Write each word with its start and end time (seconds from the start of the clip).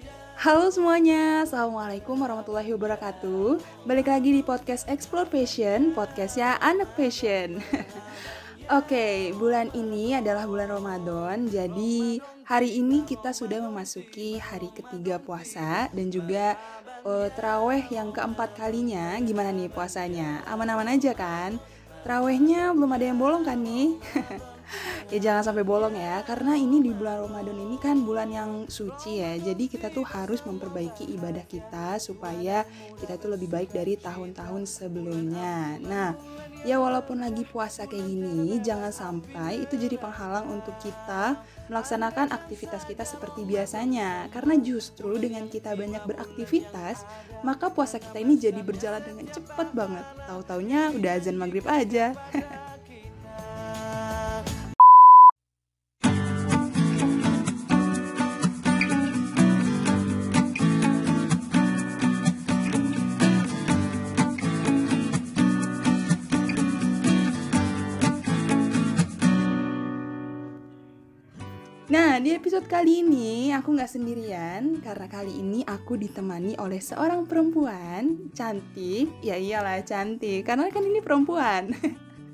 ya 0.00 0.16
Halo 0.40 0.72
semuanya, 0.72 1.44
Assalamualaikum 1.44 2.16
warahmatullahi 2.16 2.72
wabarakatuh 2.72 3.60
Balik 3.84 4.08
lagi 4.08 4.32
di 4.32 4.40
podcast 4.40 4.88
Explore 4.88 5.28
Passion, 5.28 5.92
podcastnya 5.92 6.56
anak 6.64 6.88
passion 6.96 7.60
Oke, 8.80 9.36
bulan 9.36 9.68
ini 9.76 10.16
adalah 10.16 10.48
bulan 10.48 10.72
Ramadan 10.72 11.44
Jadi 11.44 12.24
hari 12.48 12.80
ini 12.80 13.04
kita 13.04 13.36
sudah 13.36 13.60
memasuki 13.60 14.40
hari 14.40 14.72
ketiga 14.72 15.20
puasa 15.20 15.92
Dan 15.92 16.08
juga 16.08 16.56
uh, 17.04 17.28
teraweh 17.36 17.84
yang 17.92 18.16
keempat 18.16 18.56
kalinya 18.56 19.20
Gimana 19.20 19.52
nih 19.52 19.68
puasanya? 19.68 20.40
Aman-aman 20.48 20.88
aja 20.96 21.12
kan? 21.12 21.60
Terawehnya 22.00 22.72
belum 22.72 22.96
ada 22.96 23.04
yang 23.12 23.20
bolong 23.20 23.44
kan 23.44 23.60
nih? 23.60 24.00
ya 25.12 25.18
jangan 25.20 25.42
sampai 25.44 25.64
bolong 25.66 25.92
ya 25.92 26.24
karena 26.24 26.56
ini 26.56 26.80
di 26.80 26.92
bulan 26.94 27.28
Ramadan 27.28 27.58
ini 27.58 27.76
kan 27.76 28.00
bulan 28.00 28.28
yang 28.32 28.50
suci 28.66 29.20
ya. 29.20 29.36
Jadi 29.36 29.68
kita 29.68 29.92
tuh 29.92 30.04
harus 30.08 30.40
memperbaiki 30.42 31.04
ibadah 31.12 31.44
kita 31.44 32.00
supaya 32.00 32.64
kita 32.96 33.20
tuh 33.20 33.36
lebih 33.36 33.52
baik 33.52 33.70
dari 33.76 34.00
tahun-tahun 34.00 34.64
sebelumnya. 34.64 35.76
Nah 35.84 36.16
ya 36.64 36.80
walaupun 36.80 37.20
lagi 37.20 37.44
puasa 37.44 37.84
kayak 37.84 38.06
gini 38.06 38.56
jangan 38.62 38.94
sampai 38.94 39.60
itu 39.60 39.74
jadi 39.76 39.98
penghalang 39.98 40.48
untuk 40.48 40.78
kita 40.80 41.36
melaksanakan 41.68 42.32
aktivitas 42.32 42.88
kita 42.88 43.04
seperti 43.04 43.44
biasanya. 43.44 44.32
Karena 44.32 44.56
justru 44.56 45.20
dengan 45.20 45.44
kita 45.52 45.76
banyak 45.76 46.08
beraktivitas 46.08 47.04
maka 47.44 47.68
puasa 47.68 48.00
kita 48.00 48.16
ini 48.22 48.40
jadi 48.40 48.64
berjalan 48.64 49.04
dengan 49.04 49.28
cepat 49.28 49.74
banget. 49.76 50.06
Tahu-taunya 50.24 50.94
udah 50.96 51.12
azan 51.18 51.36
maghrib 51.36 51.66
aja 51.68 52.16
episode 72.42 72.66
kali 72.66 73.06
ini 73.06 73.54
aku 73.54 73.70
nggak 73.78 73.86
sendirian 73.86 74.82
karena 74.82 75.06
kali 75.06 75.30
ini 75.30 75.62
aku 75.62 75.94
ditemani 75.94 76.58
oleh 76.58 76.82
seorang 76.82 77.22
perempuan 77.22 78.34
cantik. 78.34 79.14
Ya 79.22 79.38
iyalah 79.38 79.78
cantik, 79.86 80.42
karena 80.42 80.66
kan 80.74 80.82
ini 80.82 80.98
perempuan. 80.98 81.70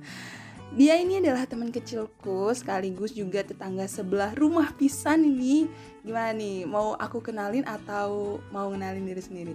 Dia 0.81 0.97
ini 0.97 1.20
adalah 1.20 1.45
teman 1.45 1.69
kecilku 1.69 2.48
sekaligus 2.56 3.12
juga 3.12 3.45
tetangga 3.45 3.84
sebelah 3.84 4.33
rumah 4.33 4.73
pisan 4.81 5.29
ini. 5.29 5.69
Gimana 6.01 6.33
nih? 6.33 6.64
Mau 6.64 6.97
aku 6.97 7.20
kenalin 7.20 7.69
atau 7.69 8.41
mau 8.48 8.73
kenalin 8.73 9.05
diri 9.05 9.20
sendiri? 9.20 9.55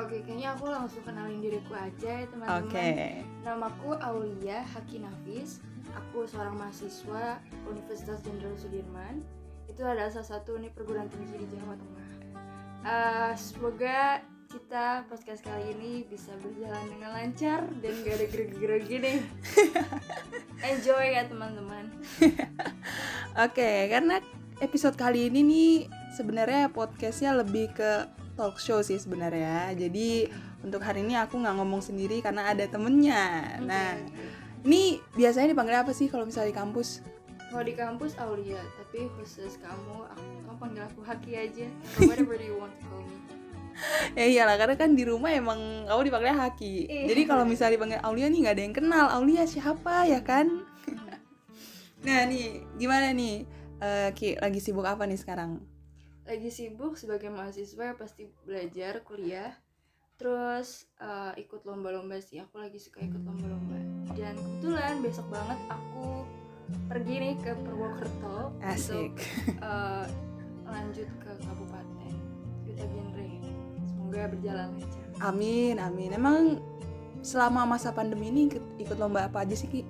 Oke, 0.00 0.24
kayaknya 0.24 0.56
aku 0.56 0.72
langsung 0.72 1.04
kenalin 1.04 1.44
diriku 1.44 1.76
aja 1.76 2.24
ya 2.24 2.26
teman-teman. 2.32 2.72
Oke. 2.72 3.20
Namaku 3.44 4.00
Aulia 4.00 4.64
Haki 4.64 5.04
Nafis. 5.04 5.60
Aku 5.92 6.24
seorang 6.24 6.56
mahasiswa 6.56 7.36
Universitas 7.68 8.24
Jenderal 8.24 8.56
Sudirman. 8.56 9.39
Itu 9.80 9.88
adalah 9.88 10.12
salah 10.12 10.36
satu 10.36 10.60
nih 10.60 10.68
perguruan 10.76 11.08
tinggi 11.08 11.40
di 11.40 11.56
Jawa 11.56 11.72
Tengah. 11.72 12.08
Eh, 12.84 13.32
semoga 13.40 14.20
kita 14.52 15.08
podcast 15.08 15.40
kali 15.40 15.72
ini 15.72 16.04
bisa 16.04 16.36
berjalan 16.36 16.84
dengan 16.92 17.16
lancar 17.16 17.64
dan 17.80 17.92
gak 18.04 18.20
ada 18.20 18.26
grogi-grogi 18.28 18.96
nih. 19.00 19.18
Enjoy 20.68 21.16
ya 21.16 21.24
teman-teman. 21.32 21.96
Oke, 23.48 23.88
karena 23.88 24.20
episode 24.60 25.00
kali 25.00 25.32
ini 25.32 25.40
nih 25.48 25.72
sebenarnya 26.12 26.68
podcastnya 26.68 27.32
lebih 27.40 27.72
ke 27.72 28.04
talk 28.36 28.60
show 28.60 28.84
sih 28.84 29.00
sebenarnya. 29.00 29.72
Jadi 29.80 30.28
untuk 30.60 30.84
hari 30.84 31.08
ini 31.08 31.16
aku 31.16 31.40
nggak 31.40 31.56
ngomong 31.56 31.80
sendiri 31.80 32.20
karena 32.20 32.52
ada 32.52 32.68
temennya. 32.68 33.56
Nah, 33.64 33.96
ini 34.60 35.00
biasanya 35.16 35.56
dipanggil 35.56 35.80
apa 35.80 35.96
sih 35.96 36.12
kalau 36.12 36.28
misalnya 36.28 36.52
di 36.52 36.58
kampus? 36.60 37.00
Kalau 37.50 37.66
di 37.66 37.74
kampus 37.74 38.14
Aulia, 38.16 38.62
tapi 38.78 39.10
khusus 39.18 39.58
kamu, 39.58 40.06
aku, 40.06 40.22
kamu 40.46 40.56
panggil 40.56 40.82
aku 40.86 41.00
Haki 41.02 41.32
aja. 41.34 41.66
Whatever 42.06 42.38
you 42.38 42.54
want 42.56 42.70
to 42.78 42.86
call 42.86 43.02
me. 43.02 43.18
ya 44.12 44.26
iyalah 44.28 44.60
karena 44.60 44.76
kan 44.76 44.92
di 44.92 45.02
rumah 45.02 45.34
emang 45.34 45.58
kamu 45.90 46.00
dipanggilnya 46.06 46.38
Haki. 46.38 46.86
Iya. 46.86 47.06
Jadi 47.10 47.22
kalau 47.26 47.42
misalnya 47.42 47.74
dipanggil 47.74 48.00
Aulia 48.06 48.30
nih 48.30 48.38
nggak 48.46 48.54
ada 48.54 48.62
yang 48.62 48.76
kenal 48.76 49.06
Aulia 49.10 49.42
siapa 49.44 50.06
ya 50.06 50.22
kan? 50.22 50.46
nah 52.06 52.24
nih 52.24 52.62
gimana 52.78 53.10
nih 53.10 53.44
Eh, 53.80 54.12
Ki 54.12 54.36
lagi 54.36 54.60
sibuk 54.60 54.84
apa 54.84 55.08
nih 55.08 55.16
sekarang? 55.16 55.56
lagi 56.28 56.52
sibuk 56.52 56.94
sebagai 56.94 57.32
mahasiswa 57.32 57.90
ya 57.90 57.94
pasti 57.96 58.28
belajar 58.44 59.00
kuliah 59.02 59.50
terus 60.14 60.84
eh, 61.00 61.32
ikut 61.40 61.64
lomba-lomba 61.64 62.20
sih 62.20 62.38
aku 62.38 62.60
lagi 62.60 62.76
suka 62.76 63.00
ikut 63.00 63.24
lomba-lomba 63.24 63.80
dan 64.14 64.36
kebetulan 64.36 65.00
besok 65.00 65.26
banget 65.26 65.58
aku 65.66 66.22
pergi 66.86 67.14
nih 67.18 67.34
ke 67.38 67.52
Purwokerto 67.62 68.50
Asik. 68.60 69.14
untuk 69.14 69.62
eh, 69.62 70.04
lanjut 70.66 71.08
ke 71.22 71.30
kabupaten 71.40 72.12
Duta 72.66 72.84
Genre 72.86 73.30
semoga 73.86 74.22
berjalan 74.28 74.68
lancar 74.74 74.98
Amin, 75.20 75.76
amin. 75.76 76.16
Emang 76.16 76.56
selama 77.20 77.68
masa 77.68 77.92
pandemi 77.92 78.32
ini 78.32 78.48
ikut, 78.48 78.64
ikut 78.80 78.96
lomba 78.96 79.28
apa 79.28 79.44
aja 79.44 79.52
sih 79.52 79.68
Ki? 79.68 79.82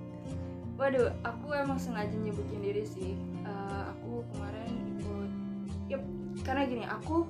waduh 0.74 1.12
aku 1.22 1.52
emang 1.52 1.76
sengaja 1.76 2.16
nyebutin 2.16 2.60
diri 2.60 2.84
sih 2.84 3.12
Eh, 3.40 3.82
aku 3.88 4.20
kemarin 4.32 4.72
ikut 4.96 5.30
Yup, 5.88 6.02
karena 6.44 6.62
gini 6.66 6.84
aku 6.84 7.24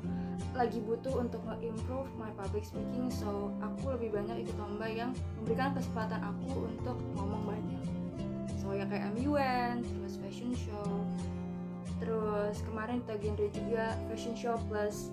lagi 0.51 0.83
butuh 0.83 1.23
untuk 1.23 1.39
nge-improve 1.47 2.11
my 2.19 2.31
public 2.35 2.67
speaking 2.67 3.07
so 3.07 3.55
aku 3.63 3.95
lebih 3.95 4.11
banyak 4.19 4.43
ikut 4.43 4.57
lomba 4.59 4.91
yang 4.91 5.15
memberikan 5.39 5.71
kesempatan 5.73 6.19
aku 6.19 6.67
untuk 6.67 6.99
ngomong 7.15 7.47
banyak 7.47 7.83
so 8.71 8.79
ya 8.79 8.87
kayak 8.87 9.11
MUN 9.19 9.83
terus 9.83 10.15
fashion 10.23 10.55
show. 10.55 11.03
Terus 11.99 12.63
kemarin 12.63 13.03
kita 13.03 13.19
genre 13.19 13.47
juga 13.51 13.85
fashion 14.07 14.35
show 14.39 14.55
plus 14.71 15.11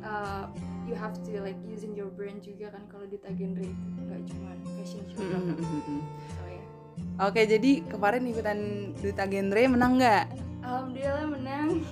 uh, 0.00 0.48
you 0.88 0.96
have 0.96 1.12
to 1.20 1.36
like 1.44 1.60
using 1.68 1.92
your 1.92 2.08
brain 2.08 2.40
juga 2.40 2.72
kan 2.72 2.80
kalau 2.88 3.04
di 3.04 3.20
genre 3.20 3.60
itu 3.60 4.00
nggak 4.08 4.24
cuma 4.32 4.56
fashion 4.80 5.04
show 5.12 5.20
doang. 5.20 5.52
so 6.32 6.42
ya 6.48 6.64
Oke, 7.28 7.44
jadi 7.44 7.84
kemarin 7.92 8.24
ikutan 8.24 8.58
Duta 8.96 9.28
Genre 9.28 9.62
menang 9.68 10.00
nggak? 10.00 10.24
alhamdulillah 10.64 11.28
menang. 11.28 11.68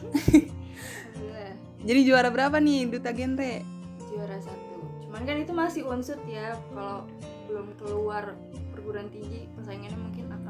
Alhamdulillah. 1.12 1.52
Jadi 1.84 2.00
juara 2.08 2.32
berapa 2.32 2.56
nih 2.56 2.88
Duta 2.88 3.12
Genre? 3.12 3.60
juara 4.08 4.36
satu. 4.40 4.80
Cuman 5.04 5.28
kan 5.28 5.36
itu 5.36 5.52
masih 5.52 5.84
unsur 5.84 6.16
ya 6.24 6.56
kalau 6.72 7.04
belum 7.52 7.68
keluar 7.76 8.32
perguruan 8.72 9.06
tinggi 9.14 9.46
persaingannya 9.54 9.94
mungkin 9.94 10.26
akan 10.26 10.41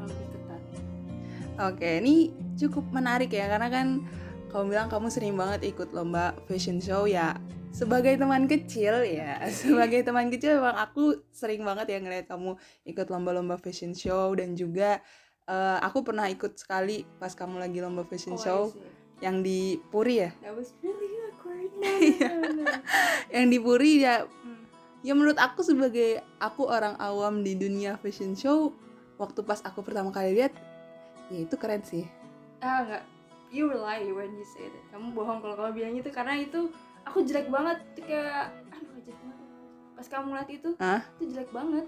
Oke, 1.53 2.01
ini 2.01 2.33
cukup 2.57 2.89
menarik 2.89 3.29
ya 3.29 3.45
karena 3.45 3.69
kan 3.69 3.87
kamu 4.49 4.63
bilang 4.73 4.87
kamu 4.89 5.07
sering 5.09 5.33
banget 5.37 5.65
ikut 5.69 5.93
lomba 5.93 6.33
fashion 6.49 6.81
show 6.81 7.05
ya. 7.05 7.37
Sebagai 7.73 8.13
teman 8.17 8.45
kecil 8.45 9.01
ya, 9.01 9.41
sebagai 9.61 10.05
teman 10.05 10.29
kecil 10.29 10.61
memang 10.61 10.77
aku 10.77 11.25
sering 11.29 11.65
banget 11.65 11.89
ya 11.89 11.97
ngeliat 12.01 12.25
kamu 12.29 12.53
ikut 12.85 13.07
lomba-lomba 13.09 13.57
fashion 13.57 13.93
show 13.93 14.33
dan 14.37 14.53
juga 14.53 15.01
eh, 15.45 15.77
aku 15.81 16.05
pernah 16.05 16.29
ikut 16.29 16.53
sekali 16.57 17.05
pas 17.17 17.33
kamu 17.33 17.57
lagi 17.61 17.81
lomba 17.81 18.05
fashion 18.05 18.37
Oh, 18.37 18.41
show 18.41 18.61
yang 19.21 19.41
di 19.41 19.77
Puri 19.89 20.21
ya. 20.21 20.29
that 20.41 20.53
was 20.53 20.73
really 20.81 21.09
awkward 21.23 21.69
Iya. 21.81 22.29
no, 22.29 22.37
no, 22.37 22.61
no. 22.61 22.65
Yang 23.29 23.45
di 23.49 23.57
Puri 23.59 23.91
ya 24.01 24.15
Hmm. 24.25 24.61
ya 25.01 25.13
menurut 25.13 25.37
aku 25.37 25.61
sebagai 25.61 26.21
aku 26.37 26.65
orang 26.65 26.93
awam 26.97 27.41
di 27.41 27.55
dunia 27.55 27.97
fashion 27.97 28.37
show 28.37 28.69
waktu 29.17 29.41
pas 29.41 29.61
aku 29.61 29.81
pertama 29.81 30.11
kali 30.11 30.35
lihat 30.35 30.53
ya 31.31 31.39
itu 31.43 31.55
keren 31.55 31.83
sih. 31.85 32.07
ah 32.63 32.83
enggak 32.83 33.03
you 33.53 33.69
lie 33.69 34.09
when 34.09 34.33
you 34.33 34.43
say 34.57 34.65
that. 34.65 34.83
Kamu 34.89 35.13
bohong 35.13 35.39
kalau 35.45 35.53
kamu 35.53 35.71
bilang 35.77 35.93
itu 35.93 36.09
karena 36.09 36.33
itu 36.41 36.73
aku 37.05 37.21
jelek 37.21 37.47
banget. 37.53 37.77
Kayak 38.01 38.49
aduh 38.73 38.97
jelek 39.05 39.19
banget. 39.21 39.47
Pas 39.93 40.07
kamu 40.09 40.27
lihat 40.33 40.49
itu 40.49 40.69
Hah? 40.81 41.01
itu 41.21 41.23
jelek 41.37 41.49
banget. 41.53 41.85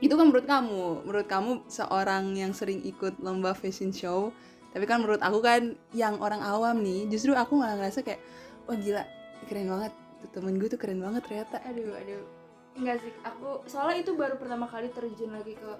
Itu 0.00 0.14
kan 0.16 0.24
menurut 0.32 0.46
kamu. 0.48 0.84
Menurut 1.04 1.28
kamu 1.28 1.50
seorang 1.68 2.32
yang 2.34 2.56
sering 2.56 2.80
ikut 2.82 3.20
lomba 3.20 3.52
fashion 3.52 3.92
show 3.92 4.32
tapi 4.72 4.88
kan 4.88 5.04
menurut 5.04 5.20
aku 5.20 5.44
kan 5.44 5.76
yang 5.92 6.16
orang 6.16 6.40
awam 6.40 6.80
nih 6.80 7.04
justru 7.12 7.36
aku 7.36 7.60
malah 7.60 7.76
ngerasa 7.76 8.00
kayak 8.00 8.24
wah 8.64 8.72
gila 8.72 9.04
keren 9.46 9.68
banget. 9.68 9.92
Temen 10.32 10.56
gue 10.56 10.68
tuh 10.72 10.80
keren 10.80 10.96
banget 10.96 11.28
ternyata. 11.28 11.60
Aduh 11.68 11.92
aduh. 11.92 12.24
Enggak 12.72 13.04
sih 13.04 13.12
aku 13.20 13.68
soalnya 13.68 14.00
itu 14.00 14.16
baru 14.16 14.40
pertama 14.40 14.64
kali 14.64 14.88
terjun 14.88 15.28
lagi 15.36 15.60
ke 15.60 15.70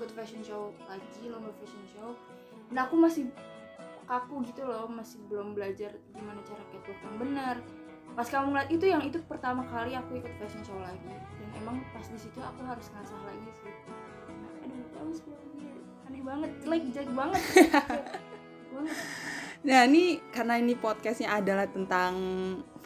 ikut 0.00 0.10
fashion 0.16 0.40
show 0.40 0.72
lagi 0.88 1.28
lomba 1.28 1.52
fashion 1.60 1.84
show 1.92 2.16
dan 2.68 2.76
aku 2.88 2.94
masih 3.00 3.28
kaku 4.08 4.40
gitu 4.48 4.64
loh 4.64 4.88
masih 4.88 5.20
belum 5.28 5.52
belajar 5.52 5.92
gimana 6.16 6.40
cara 6.44 6.62
catwalk 6.72 7.00
yang 7.04 7.16
benar 7.20 7.56
pas 8.16 8.26
kamu 8.26 8.56
ngeliat 8.56 8.70
itu 8.72 8.84
yang 8.88 9.02
itu 9.04 9.18
pertama 9.28 9.62
kali 9.68 9.92
aku 9.92 10.16
ikut 10.16 10.32
fashion 10.40 10.64
show 10.64 10.80
lagi 10.80 11.12
dan 11.12 11.48
emang 11.60 11.84
pas 11.92 12.02
di 12.08 12.16
situ 12.16 12.40
aku 12.40 12.64
harus 12.64 12.88
ngasah 12.88 13.20
lagi 13.28 13.50
sih 13.60 13.74
aduh 14.64 14.84
that 14.96 15.04
was 15.04 15.20
really 15.28 15.48
weird. 15.60 15.84
aneh 16.08 16.22
banget 16.24 16.50
jelek 16.64 16.82
jelek 16.90 17.10
banget 17.12 17.42
Jelek 17.52 17.72
banget 18.74 18.96
Nah 19.58 19.90
ini 19.90 20.22
karena 20.30 20.54
ini 20.62 20.78
podcastnya 20.78 21.34
adalah 21.34 21.66
tentang 21.66 22.14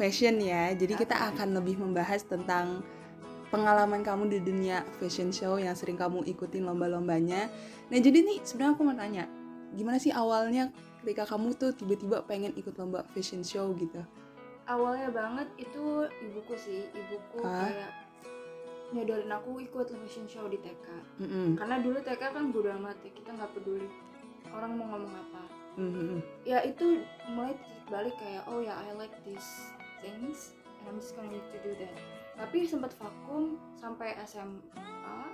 fashion 0.01 0.41
ya, 0.41 0.73
jadi 0.73 0.97
kita 0.97 1.13
akan 1.33 1.61
lebih 1.61 1.77
membahas 1.77 2.25
tentang 2.25 2.81
pengalaman 3.53 4.01
kamu 4.01 4.33
di 4.33 4.39
dunia 4.41 4.81
fashion 4.97 5.29
show 5.29 5.61
yang 5.61 5.77
sering 5.77 6.01
kamu 6.01 6.25
ikutin 6.25 6.65
lomba-lombanya. 6.65 7.53
Nah 7.93 7.99
jadi 8.01 8.25
nih 8.25 8.41
sebenarnya 8.41 8.73
aku 8.73 8.83
mau 8.89 8.97
tanya, 8.97 9.29
gimana 9.73 9.97
sih 9.99 10.13
awalnya 10.13 10.69
ketika 11.03 11.27
kamu 11.35 11.57
tuh 11.59 11.75
tiba-tiba 11.75 12.23
pengen 12.25 12.55
ikut 12.55 12.79
lomba 12.79 13.03
fashion 13.11 13.43
show 13.43 13.75
gitu? 13.75 13.99
awalnya 14.71 15.11
banget 15.11 15.49
itu 15.59 16.07
ibuku 16.23 16.55
sih 16.55 16.87
ibuku 16.95 17.43
Hah? 17.43 17.67
kayak 17.67 17.91
nyodorin 18.93 19.33
aku 19.33 19.59
ikut 19.59 19.89
fashion 19.91 20.29
show 20.29 20.47
di 20.47 20.61
TK 20.61 20.87
Mm-mm. 21.19 21.49
karena 21.59 21.81
dulu 21.81 21.99
TK 22.05 22.23
kan 22.31 22.45
bodo 22.53 22.71
amat 22.79 22.97
ya 23.03 23.11
kita 23.11 23.35
nggak 23.35 23.51
peduli 23.57 23.89
orang 24.53 24.77
mau 24.77 24.87
ngomong 24.95 25.15
apa 25.17 25.43
Mm-mm. 25.81 26.21
ya 26.45 26.61
itu 26.63 27.01
mulai 27.33 27.57
titik 27.57 27.85
balik 27.89 28.15
kayak 28.21 28.45
oh 28.47 28.61
ya 28.61 28.77
I 28.77 28.93
like 28.95 29.17
these 29.25 29.73
things 30.05 30.53
and 30.79 30.93
I'm 30.93 31.01
just 31.01 31.17
gonna 31.17 31.33
need 31.33 31.45
to 31.51 31.59
do 31.65 31.73
that 31.81 31.97
tapi 32.37 32.69
sempat 32.69 32.93
vakum 33.01 33.57
sampai 33.81 34.15
SMA 34.29 35.32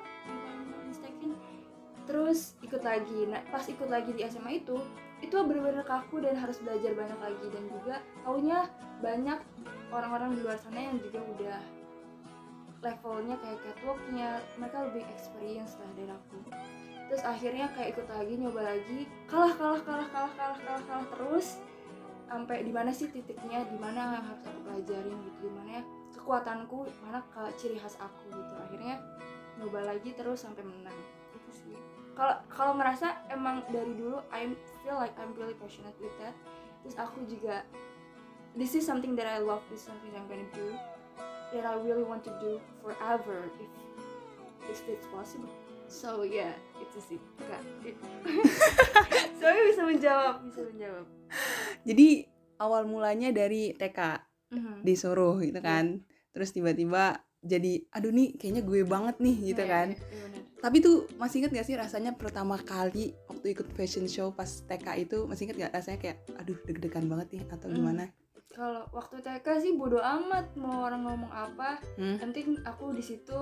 terus 2.08 2.56
ikut 2.64 2.80
lagi. 2.80 3.28
Nah 3.28 3.44
pas 3.52 3.62
ikut 3.68 3.86
lagi 3.92 4.16
di 4.16 4.24
SMA 4.24 4.64
itu 4.64 4.80
itu 5.20 5.34
bener-bener 5.44 5.84
kaku 5.84 6.24
dan 6.24 6.40
harus 6.40 6.56
belajar 6.64 6.96
banyak 6.96 7.20
lagi. 7.20 7.46
Dan 7.52 7.62
juga 7.68 8.00
taunya 8.24 8.64
banyak 9.04 9.38
orang-orang 9.92 10.34
di 10.34 10.40
luar 10.40 10.56
sana 10.56 10.80
yang 10.80 10.96
juga 11.04 11.20
udah 11.20 11.58
levelnya 12.80 13.36
kayak 13.44 13.58
catwalknya. 13.60 14.28
Mereka 14.56 14.76
lebih 14.88 15.04
experience 15.12 15.76
lah 15.76 15.90
dari 15.92 16.08
aku. 16.08 16.36
Terus 17.12 17.22
akhirnya 17.24 17.66
kayak 17.76 17.88
ikut 17.92 18.08
lagi 18.08 18.34
nyoba 18.40 18.60
lagi. 18.64 18.98
Kalah 19.28 19.52
kalah 19.54 19.82
kalah 19.84 20.08
kalah 20.08 20.32
kalah 20.32 20.58
kalah 20.64 20.82
kalah 20.88 21.06
terus. 21.12 21.60
Sampai 22.28 22.60
di 22.60 22.72
mana 22.72 22.92
sih 22.92 23.08
titiknya? 23.08 23.64
Di 23.68 23.76
mana 23.76 24.20
harus 24.20 24.44
aku 24.44 24.60
pelajarin 24.64 25.16
gitu? 25.28 25.48
Di 25.48 25.52
mana 25.52 25.80
kekuatanku? 26.16 26.88
Mana 27.04 27.20
ciri 27.56 27.76
khas 27.76 28.00
aku 28.00 28.32
gitu? 28.32 28.54
Akhirnya 28.64 29.00
nyoba 29.60 29.92
lagi 29.92 30.14
terus 30.14 30.44
sampai 30.44 30.62
menang 30.62 31.17
kalau 32.18 32.34
kalau 32.50 32.72
ngerasa 32.74 33.30
emang 33.30 33.62
dari 33.70 33.94
dulu 33.94 34.18
I 34.34 34.50
feel 34.82 34.98
like 34.98 35.14
I'm 35.22 35.38
really 35.38 35.54
passionate 35.54 35.94
with 36.02 36.10
that. 36.18 36.34
Terus 36.82 36.98
aku 36.98 37.22
juga 37.30 37.62
this 38.58 38.74
is 38.74 38.82
something 38.82 39.14
that 39.14 39.30
I 39.30 39.38
love 39.38 39.62
this 39.70 39.86
is 39.86 39.86
something 39.86 40.10
I'm 40.18 40.26
gonna 40.26 40.50
do 40.50 40.74
that 41.54 41.62
I 41.62 41.78
really 41.78 42.02
want 42.02 42.26
to 42.26 42.34
do 42.42 42.58
forever 42.82 43.46
if 43.62 43.70
if 44.66 44.82
it's 44.90 45.06
possible. 45.14 45.54
So 45.86 46.26
yeah 46.26 46.58
itu 46.82 46.98
sih 46.98 47.18
enggak 47.38 47.62
saya 49.38 49.60
bisa 49.70 49.82
menjawab 49.86 50.42
bisa 50.42 50.60
menjawab. 50.66 51.06
Jadi 51.86 52.26
awal 52.58 52.82
mulanya 52.90 53.30
dari 53.30 53.70
TK 53.78 54.26
Mhm. 54.48 54.80
disuruh 54.80 55.36
gitu 55.44 55.60
kan, 55.60 56.00
terus 56.32 56.56
tiba-tiba 56.56 57.20
jadi 57.48 57.72
aduh 57.90 58.10
nih 58.10 58.36
kayaknya 58.36 58.62
gue 58.62 58.80
banget 58.84 59.16
nih 59.18 59.36
gitu 59.48 59.62
Iya, 59.62 59.70
kan. 59.70 59.88
iya, 59.90 59.98
iya. 59.98 60.26
Tapi 60.58 60.76
tuh 60.78 61.06
masih 61.14 61.38
inget 61.38 61.52
gak 61.52 61.64
sih 61.64 61.74
rasanya 61.74 62.12
pertama 62.12 62.58
kali 62.58 63.14
waktu 63.24 63.46
ikut 63.52 63.70
fashion 63.72 64.04
show 64.04 64.28
pas 64.30 64.60
TK 64.60 64.86
itu 65.00 65.24
masih 65.24 65.46
inget 65.46 65.56
gak 65.60 65.72
rasanya 65.72 65.98
kayak 65.98 66.18
aduh 66.34 66.58
deg-degan 66.62 67.06
banget 67.06 67.26
nih 67.32 67.42
atau 67.48 67.66
Hmm. 67.66 67.76
gimana? 67.76 68.04
kalau 68.50 68.82
waktu 68.90 69.18
TK 69.18 69.46
sih 69.60 69.72
bodo 69.72 69.98
amat 69.98 70.50
mau 70.54 70.82
orang 70.82 71.04
ngomong 71.04 71.30
apa 71.30 71.78
Hmm? 71.94 72.18
penting 72.18 72.58
aku 72.62 72.90
di 72.90 73.00
situ 73.00 73.38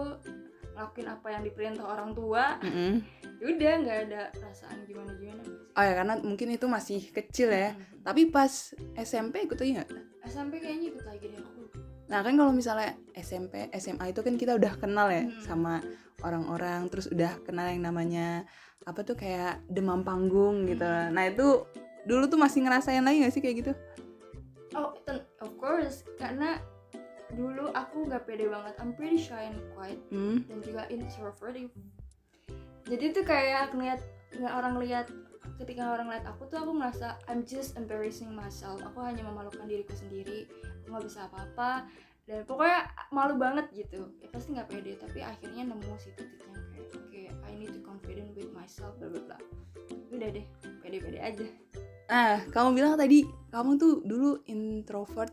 ngelakuin 0.69 1.09
apa 1.09 1.27
yang 1.31 1.41
diperintah 1.41 1.83
orang 1.83 2.13
tua 2.13 2.61
Mm-mm. 2.61 3.01
udah 3.39 3.73
nggak 3.81 3.99
ada 4.05 4.29
perasaan 4.31 4.85
gimana 4.85 5.09
gimana 5.15 5.41
Oh 5.73 5.81
ya 5.81 5.93
karena 5.95 6.15
mungkin 6.19 6.49
itu 6.51 6.67
masih 6.67 7.01
kecil 7.11 7.49
ya. 7.49 7.73
Tapi 8.01 8.29
pas 8.29 8.49
SMP 8.95 9.41
ikut 9.43 9.57
lagi 9.57 9.73
nggak? 9.75 9.89
SMP 10.27 10.57
kayaknya 10.59 10.87
ikut 10.91 11.05
lagi 11.05 11.27
deh 11.27 11.41
Nah 12.07 12.23
kan 12.23 12.35
kalau 12.39 12.53
misalnya 12.55 12.95
SMP, 13.13 13.67
SMA 13.75 14.15
itu 14.15 14.21
kan 14.23 14.35
kita 14.39 14.55
udah 14.55 14.73
kenal 14.79 15.11
ya 15.11 15.27
Hmm. 15.27 15.43
sama 15.43 15.75
orang-orang, 16.23 16.87
terus 16.89 17.11
udah 17.11 17.39
kenal 17.43 17.67
yang 17.67 17.83
namanya 17.83 18.47
apa 18.87 19.03
tuh 19.03 19.19
kayak 19.19 19.61
demam 19.67 20.07
panggung 20.07 20.65
gitu. 20.65 20.87
Hmm. 20.87 21.11
Nah 21.11 21.27
itu 21.27 21.67
dulu 22.07 22.31
tuh 22.31 22.39
masih 22.39 22.63
ngerasain 22.63 23.03
lagi 23.03 23.27
gak 23.27 23.35
sih 23.35 23.43
kayak 23.43 23.57
gitu? 23.67 23.73
oh 24.77 24.93
of 25.41 25.51
course 25.57 26.05
karena 26.21 26.61
dulu 27.33 27.73
aku 27.73 28.07
nggak 28.07 28.29
pede 28.29 28.47
banget 28.47 28.77
I'm 28.77 28.93
pretty 28.93 29.17
shy 29.17 29.49
and 29.49 29.59
quiet 29.73 29.99
Hmm. 30.13 30.45
dan 30.47 30.59
juga 30.61 30.85
introvert 30.93 31.57
jadi 32.87 33.05
tuh 33.11 33.25
kayak 33.27 33.73
ngeliat 33.75 34.01
nggak 34.37 34.53
orang 34.53 34.75
lihat 34.79 35.07
ketika 35.59 35.95
orang 35.95 36.11
lihat 36.11 36.27
aku 36.27 36.47
tuh 36.51 36.59
aku 36.63 36.73
merasa 36.75 37.19
I'm 37.31 37.47
just 37.47 37.79
embarrassing 37.79 38.35
myself. 38.35 38.83
Aku 38.83 38.99
hanya 39.03 39.23
memalukan 39.23 39.65
diriku 39.67 39.95
sendiri. 39.95 40.51
Aku 40.83 40.95
nggak 40.95 41.05
bisa 41.07 41.31
apa-apa. 41.31 41.87
Dan 42.27 42.43
pokoknya 42.43 42.91
malu 43.15 43.39
banget 43.39 43.71
gitu. 43.75 44.11
Ya 44.19 44.29
pasti 44.31 44.55
nggak 44.55 44.69
pede 44.69 44.99
tapi 44.99 45.23
akhirnya 45.23 45.63
nemu 45.67 45.95
sih 46.03 46.13
titiknya 46.19 46.59
kayak 46.75 46.89
oke 46.95 47.21
I 47.47 47.53
need 47.55 47.71
to 47.71 47.81
confident 47.87 48.35
with 48.35 48.51
myself 48.51 48.95
bla 48.99 49.09
bla 49.11 49.23
bla. 49.23 49.39
Udah 50.11 50.29
deh 50.35 50.47
pede-pede 50.83 51.19
aja. 51.23 51.47
Nah 52.11 52.43
kamu 52.51 52.69
bilang 52.75 52.95
tadi 52.99 53.27
kamu 53.55 53.79
tuh 53.79 54.03
dulu 54.03 54.43
introvert, 54.51 55.33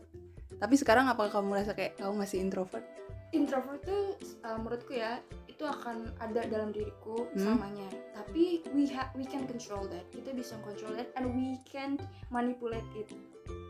tapi 0.58 0.74
sekarang 0.78 1.10
apakah 1.10 1.42
kamu 1.42 1.58
merasa 1.58 1.74
kayak 1.74 1.98
kamu 1.98 2.24
masih 2.24 2.40
introvert? 2.40 2.86
introvert 3.34 3.82
tuh 3.82 4.14
uh, 4.46 4.56
menurutku 4.56 4.94
ya 4.94 5.18
itu 5.54 5.62
akan 5.62 6.10
ada 6.18 6.42
dalam 6.44 6.68
diriku 6.68 7.30
Hmm. 7.30 7.54
samanya 7.54 7.86
tapi 8.10 8.66
we 8.74 8.90
ha 8.90 9.06
we 9.14 9.22
can 9.22 9.46
control 9.46 9.86
that 9.86 10.02
kita 10.10 10.34
bisa 10.34 10.58
control 10.60 10.90
that 10.92 11.06
and 11.14 11.30
we 11.30 11.54
can 11.62 11.94
manipulate 12.28 12.86
it 12.92 13.06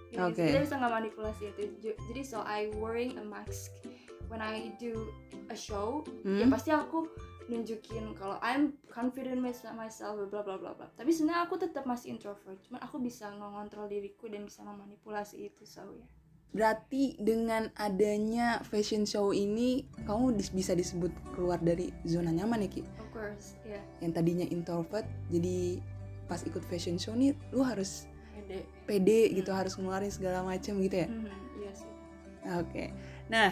Gitu. 0.09 0.23
Oke. 0.23 0.47
kita 0.47 0.63
bisa 0.63 0.79
nggak 0.79 0.95
manipulasi 0.95 1.43
itu 1.51 1.63
jadi 1.83 2.23
so 2.23 2.41
I 2.41 2.71
wearing 2.73 3.19
a 3.19 3.25
mask 3.25 3.75
when 4.31 4.39
I 4.39 4.73
do 4.79 5.11
a 5.51 5.57
show 5.59 6.07
ya 6.23 6.41
Hmm? 6.41 6.49
pasti 6.49 6.71
aku 6.71 7.05
nunjukin 7.45 8.17
kalau 8.17 8.41
I'm 8.41 8.81
confident 8.89 9.43
myself 9.43 10.17
bla 10.33 10.41
bla 10.41 10.57
bla 10.57 10.73
bla 10.73 10.89
tapi 10.95 11.13
sebenarnya 11.13 11.45
aku 11.45 11.61
tetap 11.61 11.85
masih 11.85 12.15
introvert 12.15 12.57
cuman 12.65 12.81
aku 12.81 12.97
bisa 12.97 13.29
ngontrol 13.29 13.85
diriku 13.85 14.33
dan 14.33 14.49
bisa 14.49 14.65
memanipulasi 14.65 15.45
itu 15.45 15.67
so 15.67 15.85
ya 15.85 16.07
Berarti 16.55 17.19
dengan 17.19 17.67
adanya 17.75 18.63
fashion 18.63 19.03
show 19.03 19.35
ini 19.35 19.83
kamu 20.07 20.39
bisa 20.55 20.71
disebut 20.73 21.11
keluar 21.35 21.59
dari 21.59 21.91
zona 22.07 22.31
nyaman 22.31 22.63
ya 22.63 22.71
Ki? 22.71 22.83
of 22.97 23.11
course 23.11 23.59
ya 23.67 23.83
Yang 23.99 24.13
tadinya 24.15 24.47
introvert 24.47 25.03
jadi 25.29 25.83
pas 26.25 26.41
ikut 26.41 26.63
fashion 26.65 26.95
show 26.95 27.13
nih 27.13 27.35
lu 27.51 27.61
harus 27.61 28.07
pede. 28.33 28.63
pede 28.87 29.21
gitu 29.35 29.51
harus 29.51 29.75
ngeluarin 29.75 30.09
segala 30.09 30.41
macam 30.41 30.79
gitu 30.79 30.95
ya? 30.95 31.09
Mhm, 31.11 31.27
iya 31.59 31.73
sih. 31.75 31.91
Oke. 32.55 32.85
Nah 33.27 33.51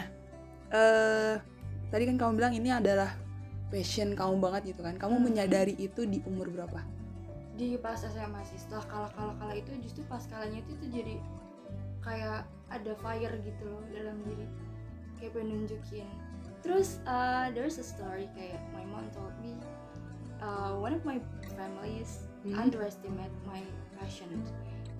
eh 0.71 1.35
tadi 1.91 2.03
kan 2.07 2.15
kamu 2.15 2.31
bilang 2.33 2.53
ini 2.55 2.71
adalah 2.71 3.13
passion 3.67 4.15
kamu 4.15 4.39
banget 4.39 4.73
gitu 4.73 4.81
kan. 4.81 4.95
Kamu 4.95 5.19
Hmm. 5.19 5.25
menyadari 5.27 5.75
itu 5.75 6.07
di 6.07 6.23
umur 6.23 6.47
berapa? 6.47 6.79
Di 7.53 7.75
pas 7.77 7.99
SMA 7.99 8.41
sih. 8.47 8.57
Setelah 8.57 8.85
kalah 8.87 9.11
kalah 9.11 9.35
kalah 9.37 9.53
itu 9.53 9.69
justru 9.77 10.01
pas 10.07 10.23
kalahnya 10.23 10.63
itu 10.63 10.71
tuh 10.77 10.87
jadi 10.87 11.15
kayak 11.99 12.47
ada 12.69 12.93
fire 12.99 13.35
gitu 13.41 13.63
loh 13.65 13.83
dalam 13.91 14.21
diri. 14.23 14.47
Kayak 15.17 15.39
pengen 15.39 15.47
nunjukin. 15.63 16.07
Terus 16.63 17.03
uh, 17.03 17.51
there's 17.51 17.75
a 17.75 17.83
story 17.83 18.31
kayak 18.31 18.59
my 18.71 18.87
mom 18.87 19.07
told 19.11 19.35
me 19.43 19.59
uh, 20.39 20.75
one 20.75 20.93
of 20.93 21.03
my 21.03 21.19
families 21.55 22.27
Hmm. 22.43 22.59
underestimate 22.59 23.31
my 23.47 23.63
passion. 23.95 24.27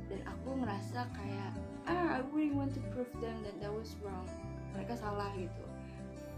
Dan 0.08 0.24
aku 0.24 0.56
ngerasa 0.64 1.12
kayak 1.12 1.52
ah 1.84 2.16
I 2.16 2.24
really 2.32 2.56
want 2.56 2.72
to 2.72 2.82
prove 2.96 3.12
them 3.20 3.36
that 3.44 3.60
that 3.60 3.68
was 3.68 4.00
wrong. 4.00 4.24
Mereka 4.72 4.96
salah 4.96 5.28
gitu. 5.36 5.64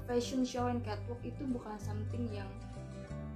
Fashion 0.10 0.42
show 0.42 0.66
and 0.66 0.82
catwalk 0.82 1.22
itu 1.22 1.46
bukan 1.46 1.78
something 1.78 2.26
yang 2.34 2.50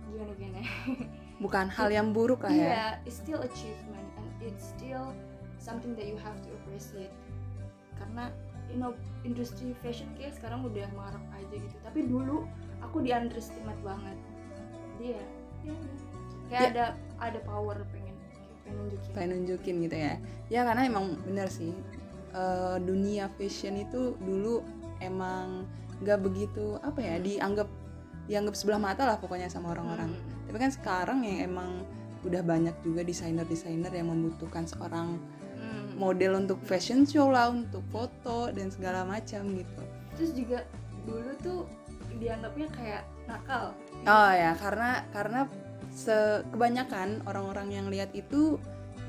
gimana 0.09 0.33
gimana. 0.33 0.65
Bukan 1.45 1.69
hal 1.69 1.93
yang 1.93 2.09
buruk 2.09 2.41
lah 2.41 2.51
ya. 2.51 2.57
Iya, 2.57 2.85
it's 3.05 3.21
still 3.21 3.39
achievement 3.39 4.09
and 4.17 4.27
it's 4.41 4.73
still 4.73 5.13
something 5.61 5.93
that 5.93 6.09
you 6.09 6.17
have 6.17 6.35
to 6.41 6.49
appreciate. 6.59 7.13
Karena 7.99 8.31
you 8.71 8.79
know 8.79 8.95
industri 9.21 9.75
fashion 9.83 10.07
kayak 10.15 10.33
sekarang 10.33 10.63
udah 10.63 10.87
marak 10.95 11.21
aja 11.35 11.55
gitu. 11.59 11.75
Tapi 11.83 12.07
dulu 12.07 12.47
aku 12.79 13.03
di 13.03 13.11
underestimate 13.11 13.79
banget. 13.83 14.17
Dia, 14.97 15.19
ya, 15.63 15.75
kayak 16.47 16.59
Ya. 16.59 16.69
ada 16.71 16.85
ada 17.21 17.39
power 17.43 17.83
pengen 17.91 18.15
pengen 18.65 18.75
nunjukin. 18.79 19.11
pengen 19.13 19.29
nunjukin 19.37 19.75
gitu 19.85 19.95
ya 19.95 20.13
ya 20.47 20.61
karena 20.67 20.81
emang 20.85 21.15
bener 21.23 21.47
sih 21.47 21.71
eh, 22.29 22.77
dunia 22.81 23.31
fashion 23.33 23.79
itu 23.79 24.17
dulu 24.19 24.59
emang 24.99 25.63
nggak 26.03 26.19
begitu 26.19 26.75
apa 26.81 26.99
ya 26.99 27.15
dianggap 27.17 27.69
dianggap 28.27 28.53
sebelah 28.53 28.77
mata 28.77 29.07
lah 29.07 29.17
pokoknya 29.17 29.47
sama 29.47 29.71
orang-orang 29.71 30.11
Hmm. 30.11 30.45
tapi 30.51 30.57
kan 30.59 30.71
sekarang 30.71 31.19
ya 31.23 31.47
emang 31.47 31.81
udah 32.19 32.43
banyak 32.43 32.75
juga 32.83 33.01
desainer-desainer 33.01 33.95
yang 33.95 34.11
membutuhkan 34.11 34.67
seorang. 34.67 35.15
Model 35.99 36.39
untuk 36.39 36.63
fashion 36.63 37.03
show 37.03 37.27
lah 37.27 37.51
untuk 37.51 37.83
foto 37.91 38.47
dan 38.55 38.71
segala 38.71 39.03
macam 39.03 39.43
gitu. 39.51 39.81
Terus 40.15 40.31
juga 40.31 40.59
dulu 41.03 41.31
tuh 41.43 41.59
dianggapnya 42.19 42.67
kayak 42.71 43.03
nakal. 43.27 43.75
oh 44.07 44.31
ya 44.31 44.55
karena 44.55 45.03
karena 45.11 45.41
se 45.91 46.43
kebanyakan 46.55 47.19
orang-orang 47.27 47.67
yang 47.75 47.85
lihat 47.91 48.15
itu 48.15 48.55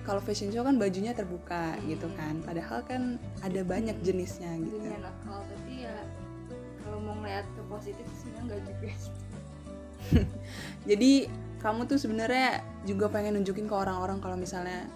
kalau 0.02 0.18
fashion 0.18 0.50
show 0.50 0.66
kan 0.66 0.74
bajunya 0.80 1.14
terbuka 1.14 1.78
Hmm. 1.78 1.86
gitu 1.86 2.10
kan. 2.18 2.42
Padahal 2.42 2.82
kan 2.82 3.02
ada 3.46 3.60
banyak 3.62 3.94
jenisnya 4.02 4.50
gitu. 4.58 4.82
Dunia 4.82 4.98
nakal 4.98 5.46
tapi 5.46 5.86
ya 5.86 5.94
kalau 6.82 6.98
mau 7.06 7.14
ngeliat 7.22 7.46
ke 7.54 7.62
positif 7.70 8.02
sebenarnya 8.18 8.42
nggak 8.50 8.60
juga 8.66 8.86
gitu 8.90 9.10
jadi 10.90 11.12
kamu 11.60 11.86
tuh 11.86 11.98
sebenarnya 12.00 12.64
juga 12.88 13.12
pengen 13.12 13.36
nunjukin 13.38 13.68
ke 13.68 13.74
orang-orang 13.76 14.18
kalau 14.18 14.34
misalnya 14.34 14.88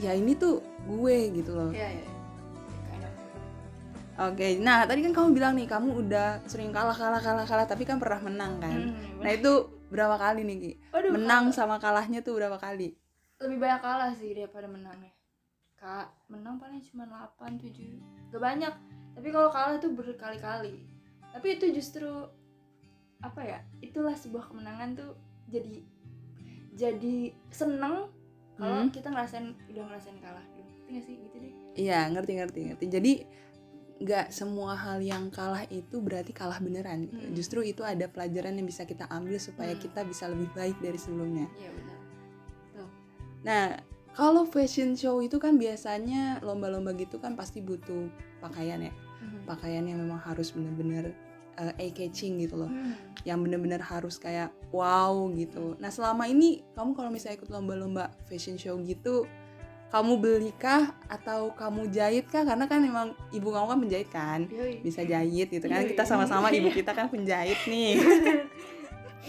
ya 0.00 0.16
ini 0.16 0.32
tuh 0.34 0.64
gue 0.88 1.16
gitu 1.36 1.52
loh. 1.52 1.70
Ya 1.70 1.92
ya 1.92 2.08
kind 2.88 3.04
of. 3.04 3.14
oke 4.32 4.48
nah 4.64 4.88
tadi 4.88 5.04
kan 5.04 5.12
kamu 5.12 5.28
bilang 5.36 5.52
nih 5.54 5.68
kamu 5.68 5.88
udah 6.08 6.40
sering 6.48 6.72
kalah 6.72 6.96
kalah 6.96 7.20
kalah 7.20 7.44
kalah 7.44 7.66
tapi 7.68 7.84
kan 7.84 8.00
pernah 8.00 8.20
menang 8.24 8.56
kan? 8.58 8.96
Hmm, 8.96 9.20
nah 9.20 9.30
itu 9.30 9.68
berapa 9.92 10.16
kali 10.16 10.40
nih 10.48 10.56
Ki? 10.56 10.72
Waduh, 10.96 11.10
menang 11.12 11.44
kalah. 11.52 11.56
sama 11.56 11.76
kalahnya 11.76 12.24
tuh 12.24 12.40
berapa 12.40 12.56
kali? 12.56 12.96
Lebih 13.40 13.58
banyak 13.60 13.80
kalah 13.84 14.12
sih 14.16 14.32
daripada 14.32 14.66
menangnya. 14.66 15.12
Kak 15.76 16.12
menang 16.28 16.60
paling 16.60 16.80
cuma 16.92 17.04
8 17.08 17.56
7 17.56 18.32
gak 18.32 18.40
banyak. 18.40 18.74
Tapi 19.16 19.28
kalau 19.32 19.48
kalah 19.52 19.76
tuh 19.80 19.92
berkali-kali. 19.92 20.84
Tapi 21.32 21.46
itu 21.56 21.72
justru 21.72 22.08
apa 23.20 23.40
ya 23.44 23.60
itulah 23.84 24.16
sebuah 24.16 24.48
kemenangan 24.48 24.96
tuh 24.96 25.12
jadi 25.52 25.84
jadi 26.72 27.36
seneng 27.52 28.08
kalau 28.60 28.76
Hmm. 28.78 28.92
kita 28.92 29.08
ngerasain 29.08 29.46
udah 29.66 29.84
ngerasain 29.88 30.18
kalah 30.20 30.44
gitu 30.52 30.68
Ngerti 30.68 30.90
nggak 30.90 31.02
sih 31.02 31.14
gitu 31.18 31.36
deh 31.38 31.52
iya 31.74 32.00
ngerti 32.06 32.32
ngerti 32.36 32.60
ngerti 32.68 32.84
jadi 32.86 33.12
nggak 34.00 34.26
semua 34.30 34.72
hal 34.74 35.00
yang 35.00 35.28
kalah 35.28 35.64
itu 35.68 36.00
berarti 36.00 36.32
kalah 36.32 36.56
beneran 36.56 37.04
gitu. 37.04 37.16
Hmm. 37.16 37.32
justru 37.32 37.60
itu 37.62 37.80
ada 37.80 38.04
pelajaran 38.06 38.52
yang 38.54 38.64
bisa 38.64 38.84
kita 38.84 39.08
ambil 39.08 39.36
supaya 39.36 39.72
Hmm. 39.72 39.80
kita 39.80 40.00
bisa 40.04 40.28
lebih 40.28 40.48
baik 40.52 40.76
dari 40.78 40.96
sebelumnya 40.96 41.48
iya 41.56 41.72
benar 41.72 41.98
Nah, 43.40 43.72
kalau 44.12 44.44
fashion 44.44 44.92
show 44.92 45.24
itu 45.24 45.40
kan 45.40 45.56
biasanya 45.56 46.44
lomba-lomba 46.44 46.92
gitu 46.92 47.16
kan 47.16 47.32
pasti 47.32 47.64
butuh 47.64 48.12
pakaian 48.36 48.84
ya. 48.84 48.92
Mhm. 48.92 49.48
Pakaian 49.48 49.84
yang 49.88 49.96
memang 49.96 50.20
harus 50.20 50.52
bener-bener 50.52 51.16
uh, 51.60 51.72
eye-catching 51.76 52.40
gitu 52.40 52.64
loh. 52.64 52.70
Hmm. 52.72 52.96
Yang 53.28 53.38
bener-bener 53.44 53.80
harus 53.84 54.16
kayak 54.16 54.48
wow 54.72 55.28
gitu. 55.36 55.76
Nah, 55.76 55.92
selama 55.92 56.24
ini 56.24 56.64
kamu 56.72 56.96
kalau 56.96 57.12
misalnya 57.12 57.36
ikut 57.36 57.52
lomba-lomba 57.52 58.08
fashion 58.24 58.56
show 58.56 58.80
gitu, 58.80 59.28
kamu 59.92 60.16
belikah 60.16 60.96
atau 61.12 61.52
kamu 61.52 61.92
jahit 61.92 62.24
kah? 62.32 62.48
Karena 62.48 62.64
kan 62.64 62.80
memang 62.80 63.12
ibu 63.36 63.52
kamu 63.52 63.66
kan 63.68 63.78
penjahit 63.84 64.08
kan. 64.08 64.40
Yoi. 64.48 64.80
Bisa 64.80 65.04
jahit 65.04 65.52
gitu 65.52 65.66
kan. 65.68 65.84
Yoi. 65.84 65.92
Kita 65.92 66.08
sama-sama 66.08 66.48
ibu 66.48 66.72
kita 66.80 66.96
kan 66.96 67.12
penjahit 67.12 67.60
nih. 67.68 68.00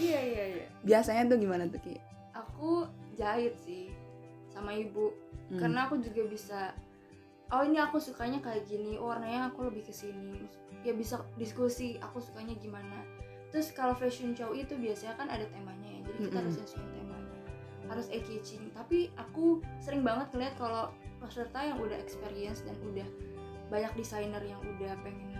iya 0.00 0.20
iya 0.24 0.44
iya 0.56 0.66
Biasanya 0.80 1.28
tuh 1.28 1.36
gimana 1.36 1.68
tuh 1.68 1.80
Ki? 1.84 2.00
aku 2.32 2.88
jahit 3.12 3.52
sih 3.60 3.92
sama 4.48 4.72
ibu 4.72 5.12
Hmm. 5.52 5.60
karena 5.60 5.84
aku 5.84 6.00
juga 6.00 6.24
bisa 6.32 6.60
oh 7.52 7.60
ini 7.60 7.76
aku 7.76 8.00
sukanya 8.00 8.40
kayak 8.40 8.64
gini 8.64 8.96
oh, 8.96 9.12
warnanya 9.12 9.52
aku 9.52 9.68
lebih 9.68 9.84
ke 9.84 9.92
sini 9.92 10.48
ya 10.82 10.92
bisa 10.92 11.22
diskusi 11.34 11.96
aku 11.98 12.18
sukanya 12.18 12.54
gimana 12.56 13.02
terus 13.48 13.70
kalau 13.70 13.92
fashion 13.92 14.32
show 14.32 14.50
itu 14.50 14.74
biasanya 14.74 15.14
kan 15.14 15.28
ada 15.28 15.46
temanya 15.46 15.88
ya 15.88 16.00
jadi 16.02 16.18
kita 16.18 16.28
Mm-mm. 16.28 16.38
harus 16.42 16.54
sesuai 16.58 16.86
temanya 16.90 17.38
harus 17.86 18.06
eye 18.08 18.22
catching 18.22 18.62
tapi 18.72 18.98
aku 19.14 19.44
sering 19.78 20.02
banget 20.02 20.32
ngeliat 20.32 20.54
kalau 20.56 20.90
peserta 21.18 21.60
yang 21.60 21.78
udah 21.78 21.94
experience 21.94 22.62
dan 22.62 22.74
udah 22.82 23.06
banyak 23.68 23.92
desainer 23.94 24.42
yang 24.42 24.58
udah 24.60 24.92
pengen 25.00 25.32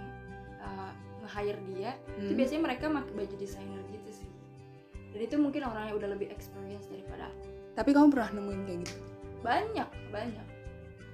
uh, 0.58 0.92
nge-hire 1.20 1.58
dia 1.68 1.90
itu 2.14 2.30
Hmm. 2.30 2.38
biasanya 2.38 2.62
mereka 2.62 2.84
pakai 2.86 3.14
baju 3.14 3.34
desainer 3.36 3.82
gitu 3.88 4.10
sih 4.14 4.30
dan 5.12 5.20
itu 5.20 5.36
mungkin 5.36 5.62
orang 5.62 5.90
yang 5.90 5.96
udah 5.96 6.10
lebih 6.10 6.28
experience 6.28 6.86
daripada 6.86 7.28
aku 7.28 7.44
Tapi 7.72 7.90
kamu 7.90 8.08
pernah 8.08 8.30
nemuin 8.32 8.60
kayak 8.62 8.78
gitu? 8.84 8.96
banyak 9.40 9.88
banyak 10.08 10.46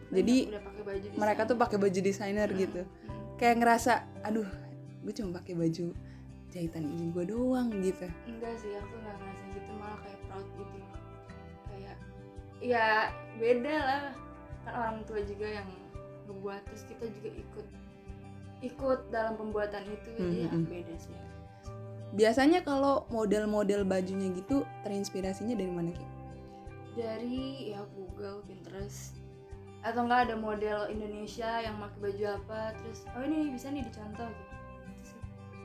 Jadi, 0.08 0.36
Banyak 0.40 0.50
udah 0.50 0.62
pakai 0.64 0.82
baju 0.84 1.06
mereka 1.14 1.40
tuh 1.44 1.56
pakai 1.56 1.78
baju 1.78 1.98
desainer 2.00 2.48
Hmm. 2.48 2.58
gitu 2.58 2.82
kayak 3.38 3.56
ngerasa 3.62 3.92
aduh 4.22 4.46
gue 5.02 5.12
cuma 5.14 5.38
pakai 5.38 5.54
baju 5.54 5.94
jahitan 6.48 6.84
ibu 6.84 7.14
gue 7.14 7.24
doang 7.28 7.68
gitu. 7.78 8.08
Enggak 8.26 8.54
sih 8.58 8.72
aku 8.74 8.94
nggak 8.98 9.16
ngerasa 9.16 9.42
gitu 9.54 9.70
malah 9.76 9.98
kayak 10.02 10.20
proud 10.26 10.46
gitu. 10.56 10.76
Kayak 11.66 11.96
ya 12.58 12.86
beda 13.36 13.74
lah. 13.78 14.02
Kan 14.64 14.72
orang 14.74 14.98
tua 15.04 15.20
juga 15.22 15.46
yang 15.46 15.68
ngebuat 16.26 16.60
terus 16.66 16.82
kita 16.84 17.04
juga 17.08 17.30
ikut 17.32 17.66
ikut 18.58 19.00
dalam 19.08 19.38
pembuatan 19.38 19.86
itu 19.86 20.08
jadi 20.18 20.36
ya 20.44 20.50
Mhm. 20.50 20.66
beda 20.66 20.94
sih. 20.98 21.14
Biasanya 22.08 22.64
kalau 22.64 23.04
model-model 23.08 23.84
bajunya 23.84 24.32
gitu 24.32 24.64
terinspirasinya 24.82 25.52
dari 25.52 25.68
mana 25.68 25.92
ki? 25.92 26.06
Dari 26.96 27.70
ya 27.70 27.84
Google 27.94 28.40
Pinterest 28.48 29.14
atau 29.92 30.04
enggak 30.04 30.28
ada 30.28 30.34
model 30.36 30.78
Indonesia 30.92 31.60
yang 31.64 31.80
pakai 31.80 31.98
baju 31.98 32.24
apa 32.36 32.60
terus 32.78 32.98
oh 33.16 33.22
ini 33.24 33.52
bisa 33.52 33.72
nih 33.72 33.84
dicontoh 33.88 34.28
gitu. 34.28 34.54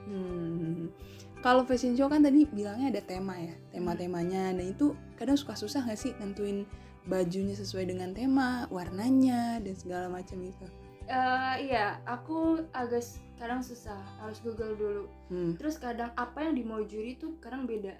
Hmm. 0.04 0.92
kalau 1.40 1.64
fashion 1.64 1.96
show 1.96 2.12
kan 2.12 2.20
tadi 2.20 2.44
bilangnya 2.48 2.92
ada 2.92 3.02
tema 3.04 3.40
ya 3.40 3.56
tema-temanya. 3.72 4.52
Dan 4.56 4.76
itu 4.76 4.96
kadang 5.16 5.40
suka 5.40 5.56
susah 5.56 5.84
nggak 5.84 6.00
sih 6.00 6.12
nentuin 6.20 6.68
bajunya 7.08 7.56
sesuai 7.56 7.88
dengan 7.88 8.16
tema 8.16 8.68
warnanya 8.72 9.60
dan 9.60 9.76
segala 9.76 10.08
macam 10.08 10.40
itu 10.40 10.68
Eh, 11.04 11.56
iya 11.68 12.00
aku 12.08 12.64
agak 12.72 13.04
kadang 13.36 13.60
susah 13.60 14.00
harus 14.24 14.40
Google 14.40 14.80
dulu. 14.80 15.04
Hmm. 15.28 15.54
terus 15.60 15.76
kadang 15.76 16.16
apa 16.16 16.48
yang 16.48 16.56
di 16.56 16.64
mau 16.64 16.80
juri 16.80 17.20
tuh 17.20 17.36
kadang 17.44 17.68
beda. 17.68 17.92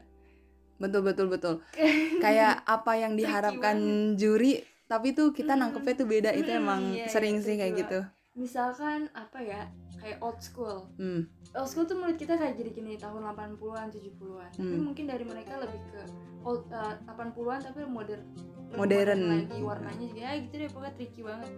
Betul 0.80 1.04
betul 1.04 1.28
betul. 1.28 1.56
Kayak 2.24 2.64
apa 2.64 2.92
yang 2.96 3.20
diharapkan 3.20 3.78
juri 4.16 4.64
tapi 4.94 5.08
tuh 5.12 5.34
kita 5.34 5.54
Hmm. 5.54 5.62
nangkepnya 5.66 5.96
tuh 5.98 6.06
beda 6.06 6.30
itu 6.32 6.48
Hmm, 6.48 6.62
emang 6.62 6.82
iya, 6.94 7.10
sering 7.10 7.42
iya, 7.42 7.44
sih 7.44 7.56
kayak 7.58 7.74
tricky 7.74 7.82
gitu 7.82 8.00
misalkan 8.34 9.10
apa 9.14 9.40
ya 9.42 9.62
kayak 9.98 10.18
old 10.20 10.38
school 10.38 10.86
hmm. 10.98 11.26
old 11.54 11.66
school 11.66 11.86
tuh 11.86 11.98
menurut 11.98 12.18
kita 12.18 12.34
kayak 12.34 12.54
gini-gini 12.54 12.94
tahun 12.96 13.26
80-an 13.28 13.90
70-an 13.90 14.50
tapi 14.54 14.62
Hmm. 14.70 14.86
mungkin 14.86 15.06
dari 15.06 15.22
mereka 15.24 15.58
lebih 15.58 15.82
ke 15.90 16.02
old 16.42 16.70
eh, 16.70 16.94
80-an 17.04 17.60
tapi 17.64 17.82
modern 17.84 18.22
lebih 18.70 18.78
Modern. 18.80 19.22
lagi 19.30 19.60
warnanya 19.62 20.06
juga 20.08 20.22
ya 20.24 20.32
gitu 20.40 20.54
deh 20.56 20.70
pokoknya 20.70 20.94
tricky 20.94 21.22
banget 21.22 21.52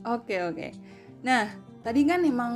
Oke 0.00 0.36
oke. 0.40 0.68
Nah 1.20 1.44
tadi 1.80 2.00
kan 2.02 2.24
emang 2.24 2.54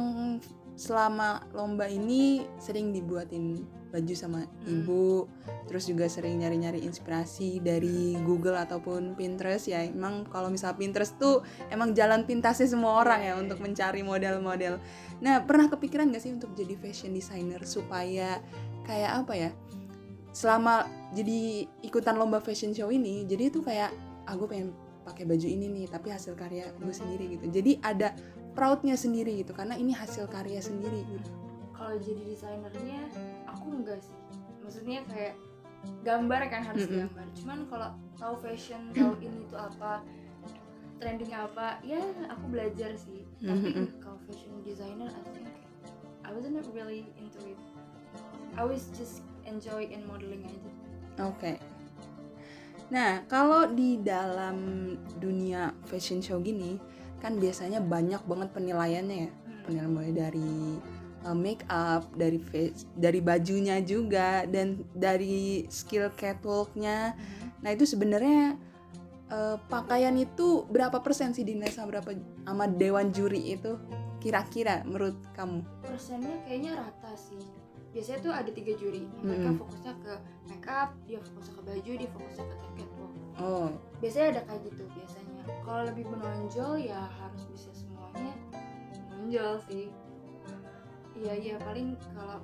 selama 0.75 1.47
lomba 1.55 1.87
ini 1.87 2.43
sering 2.59 2.91
dibuatin 2.91 3.63
baju 3.95 4.15
sama 4.19 4.43
Hmm. 4.43 4.83
ibu, 4.83 5.31
terus 5.71 5.87
juga 5.87 6.11
sering 6.11 6.43
nyari-nyari 6.43 6.83
inspirasi 6.83 7.63
dari 7.63 8.19
Google 8.27 8.59
ataupun 8.59 9.15
Pinterest 9.15 9.71
ya. 9.71 9.87
Emang 9.87 10.27
kalau 10.27 10.51
misal 10.51 10.75
Pinterest 10.75 11.15
tuh 11.15 11.47
emang 11.71 11.95
jalan 11.95 12.27
pintasnya 12.27 12.67
semua 12.67 12.99
orang 13.07 13.23
ya 13.23 13.25
Iya, 13.25 13.35
iya. 13.39 13.43
untuk 13.47 13.59
mencari 13.63 14.03
model-model. 14.03 14.83
Nah 15.23 15.47
pernah 15.47 15.71
kepikiran 15.71 16.11
gak 16.11 16.27
sih 16.27 16.35
untuk 16.35 16.59
jadi 16.59 16.75
fashion 16.75 17.15
designer 17.15 17.63
supaya 17.63 18.43
kayak 18.83 19.23
apa 19.23 19.33
ya? 19.39 19.51
Selama 20.35 20.91
jadi 21.15 21.71
ikutan 21.87 22.19
lomba 22.19 22.43
fashion 22.43 22.75
show 22.75 22.91
ini, 22.91 23.23
jadi 23.31 23.47
itu 23.55 23.63
kayak 23.63 23.95
aku 24.27 24.51
pengen 24.51 24.75
pakai 25.05 25.29
baju 25.29 25.47
ini 25.47 25.69
nih 25.69 25.87
tapi 25.87 26.09
hasil 26.09 26.33
karya 26.33 26.73
gue 26.81 26.95
sendiri 26.97 27.37
gitu 27.37 27.45
jadi 27.53 27.77
ada 27.85 28.17
proudnya 28.55 28.95
sendiri 28.95 29.43
gitu 29.43 29.53
karena 29.53 29.75
ini 29.75 29.91
hasil 29.93 30.31
karya 30.31 30.63
sendiri 30.63 31.03
gitu. 31.11 31.31
Kalau 31.75 31.99
jadi 31.99 32.23
desainernya 32.25 33.03
aku 33.51 33.67
enggak 33.75 34.01
sih. 34.01 34.17
Maksudnya 34.63 35.05
kayak 35.11 35.35
gambar 36.01 36.49
kan 36.49 36.63
harus 36.65 36.89
Mm-mm. 36.89 37.05
gambar 37.05 37.27
cuman 37.37 37.59
kalau 37.69 37.89
tahu 38.17 38.35
fashion 38.41 38.89
tahu 38.97 39.13
ini 39.27 39.45
tuh 39.53 39.61
apa 39.61 40.01
trending 40.97 41.33
apa 41.37 41.77
ya 41.85 42.01
aku 42.33 42.45
belajar 42.49 42.97
sih. 42.97 43.29
Tapi 43.45 43.69
Mm-mm. 43.69 43.87
kalau 44.01 44.17
fashion 44.25 44.65
designer 44.65 45.13
I 45.13 45.23
think 45.37 45.49
I 46.25 46.33
wasn't 46.33 46.57
really 46.73 47.05
into 47.21 47.37
it. 47.45 47.61
I 48.57 48.65
was 48.65 48.89
just 48.97 49.21
enjoy 49.45 49.85
in 49.93 50.09
modeling 50.09 50.47
aja. 50.49 50.71
Oke. 51.29 51.61
Nah 52.89 53.29
kalau 53.29 53.69
di 53.69 54.01
dalam 54.01 54.57
dunia 55.21 55.73
fashion 55.85 56.25
show 56.25 56.41
gini 56.41 56.81
kan 57.25 57.33
biasanya 57.35 57.81
banyak 57.81 58.21
banget 58.23 58.53
penilaiannya 58.53 59.17
ya 59.19 59.31
Hmm. 59.33 59.63
penilaian 59.65 59.91
mulai 59.91 60.13
dari 60.13 60.53
uh, 61.23 61.33
make 61.33 61.65
up 61.67 62.05
dari 62.13 62.37
face 62.39 62.85
dari 62.93 63.19
bajunya 63.19 63.81
juga 63.81 64.45
dan 64.45 64.85
dari 64.93 65.65
skill 65.69 66.13
catwalknya 66.13 67.17
Mhm. 67.17 67.65
Nah 67.65 67.73
itu 67.73 67.85
sebenarnya 67.85 68.61
eh, 69.27 69.57
pakaian 69.67 70.13
itu 70.15 70.69
berapa 70.69 71.01
persen 71.01 71.33
sih 71.33 71.43
dinilai 71.43 71.73
sama 71.73 71.89
berapa 71.91 72.13
sama 72.45 72.69
dewan 72.69 73.09
juri 73.09 73.57
itu 73.57 73.81
kira-kira 74.21 74.85
menurut 74.85 75.17
kamu? 75.33 75.65
persennya 75.81 76.45
kayaknya 76.45 76.77
rata 76.77 77.13
sih 77.15 77.41
biasanya 77.91 78.21
tuh 78.21 78.33
ada 78.33 78.51
tiga 78.51 78.73
juri 78.75 79.09
mereka 79.17 79.49
Mm-mm. 79.49 79.57
fokusnya 79.57 79.93
ke 79.97 80.13
make 80.45 80.67
up 80.67 80.93
dia 81.05 81.17
fokusnya 81.21 81.53
ke 81.53 81.63
baju 81.63 81.93
dia 81.95 82.11
fokusnya 82.11 82.45
ke 82.45 82.55
catwalk 82.77 83.13
Oh, 83.35 83.69
biasanya 83.99 84.27
ada 84.29 84.41
kayak 84.45 84.61
gitu 84.63 84.83
biasanya 84.93 85.24
kalau 85.65 85.83
lebih 85.89 86.05
menonjol 86.09 86.81
ya 86.81 87.09
harus 87.21 87.45
bisa 87.53 87.71
semuanya 87.75 88.35
menonjol 89.11 89.61
sih. 89.69 89.87
Iya 91.15 91.35
iya 91.39 91.57
paling 91.63 91.95
kalau 92.13 92.43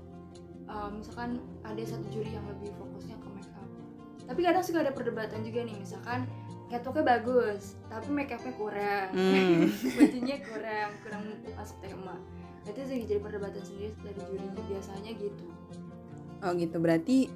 uh, 0.71 0.89
misalkan 0.89 1.43
ada 1.67 1.83
satu 1.83 2.07
juri 2.09 2.31
yang 2.31 2.47
lebih 2.47 2.71
fokusnya 2.79 3.17
ke 3.19 3.29
make 3.35 3.53
up. 3.59 3.69
Tapi 4.31 4.41
kadang 4.47 4.63
suka 4.63 4.87
ada 4.87 4.93
perdebatan 4.95 5.43
juga 5.43 5.67
nih 5.67 5.77
misalkan 5.77 6.25
catwalknya 6.71 7.19
bagus 7.19 7.75
tapi 7.91 8.09
make 8.15 8.31
upnya 8.31 8.53
kurang. 8.55 9.09
Hmm. 9.11 9.67
bajunya 9.99 10.37
kurang 10.47 10.91
kurang 11.03 11.23
masuk 11.59 11.77
tema. 11.83 12.17
Itu 12.65 12.81
sih 12.87 13.03
jadi 13.05 13.19
perdebatan 13.19 13.63
sendiri 13.65 13.91
dari 14.05 14.21
jurinya 14.31 14.63
biasanya 14.71 15.11
gitu. 15.19 15.47
Oh 16.41 16.53
gitu. 16.57 16.77
Berarti 16.81 17.29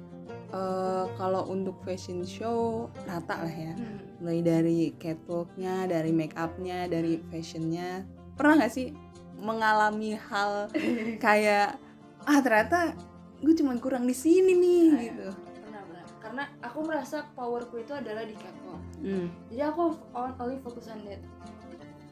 eh, 0.47 1.05
kalau 1.13 1.47
untuk 1.47 1.77
fashion 1.81 2.21
show 2.21 2.87
rata 3.03 3.41
lah 3.41 3.51
ya. 3.51 3.73
Hmm. 3.73 3.97
Mulai 4.19 4.39
dari 4.41 4.79
catwalknya, 4.95 5.85
dari 5.85 6.09
make 6.09 6.35
upnya, 6.35 6.85
dari 6.85 7.21
fashionnya. 7.27 8.03
Pernah 8.33 8.61
nggak 8.61 8.73
sih 8.73 8.91
mengalami 9.35 10.15
hal 10.15 10.71
kayak 11.25 11.75
ah 12.23 12.39
ternyata 12.39 12.95
gue 13.37 13.53
cuma 13.53 13.75
kurang 13.75 14.03
di 14.03 14.15
sini 14.15 14.55
nih 14.55 14.63
Ah, 14.65 14.95
iya. 14.95 15.03
gitu. 15.05 15.27
pernah 15.59 15.81
pernah 15.83 16.03
karena 16.17 16.43
aku 16.63 16.79
merasa 16.81 17.17
powerku 17.31 17.75
itu 17.77 17.91
adalah 17.91 18.23
di 18.23 18.33
catwalk 18.33 18.79
Hmm. 18.95 19.27
jadi 19.51 19.69
aku 19.69 19.91
on, 20.11 20.33
only 20.39 20.57
fokus 20.57 20.87
on 20.87 21.03
that 21.03 21.19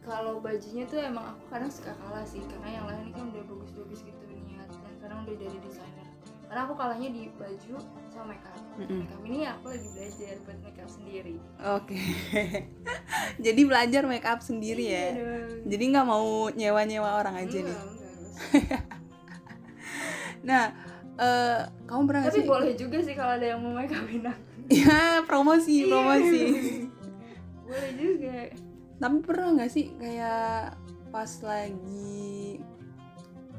kalau 0.03 0.37
bajunya 0.37 0.83
tuh 0.85 0.99
emang 0.99 1.31
aku 1.31 1.43
kadang 1.47 1.71
suka 1.71 1.95
kalah 1.95 2.21
sih 2.21 2.43
karena 2.43 2.69
yang 2.75 2.85
lain 2.85 3.07
kan 3.09 3.23
udah 3.31 3.43
bagus-bagus 3.47 4.03
gitu 4.03 4.19
niat 4.27 4.67
dan 4.69 4.93
kadang 4.99 5.19
udah 5.23 5.35
dari 5.39 5.57
desainer 5.57 6.02
karena 6.53 6.69
aku 6.69 6.77
kalahnya 6.77 7.09
di 7.09 7.33
baju 7.33 7.75
sama 8.07 8.29
makeup 8.29 8.61
Mm-mm. 8.77 8.99
makeup 9.01 9.21
ini 9.25 9.39
aku 9.43 9.65
lagi 9.67 9.87
belajar 9.89 10.33
buat 10.39 10.59
makeup 10.61 10.85
sendiri 10.87 11.33
Oke. 11.65 11.97
Jadi 13.45 13.61
belajar 13.63 14.01
make 14.05 14.21
up 14.23 14.37
sendiri 14.39 14.83
Iya 14.83 14.93
ya. 14.93 15.09
dong. 15.17 15.49
Jadi 15.65 15.83
nggak 15.89 16.05
mau 16.05 16.25
nyewa-nyewa 16.51 17.09
orang 17.15 17.35
aja 17.39 17.57
nih. 17.57 17.73
Enggak, 17.73 18.13
enggak. 18.53 18.83
Nah, 20.43 20.63
eh, 21.15 21.59
kamu 21.85 22.03
pernah 22.03 22.23
tapi 22.27 22.37
sih? 22.37 22.45
boleh 22.45 22.73
juga 22.75 22.97
sih 22.99 23.15
kalau 23.15 23.33
ada 23.33 23.45
yang 23.47 23.57
mau 23.57 23.73
make 23.73 23.89
upin 23.89 24.21
aku 24.21 24.41
Ya 24.69 25.01
promosi, 25.23 25.73
Iya. 25.79 25.89
promosi. 25.89 26.41
boleh 27.63 27.91
juga 27.95 28.37
Tapi 28.95 29.17
pernah 29.21 29.47
nggak 29.53 29.71
sih 29.71 29.89
kayak 29.95 30.77
pas 31.09 31.31
lagi 31.41 32.61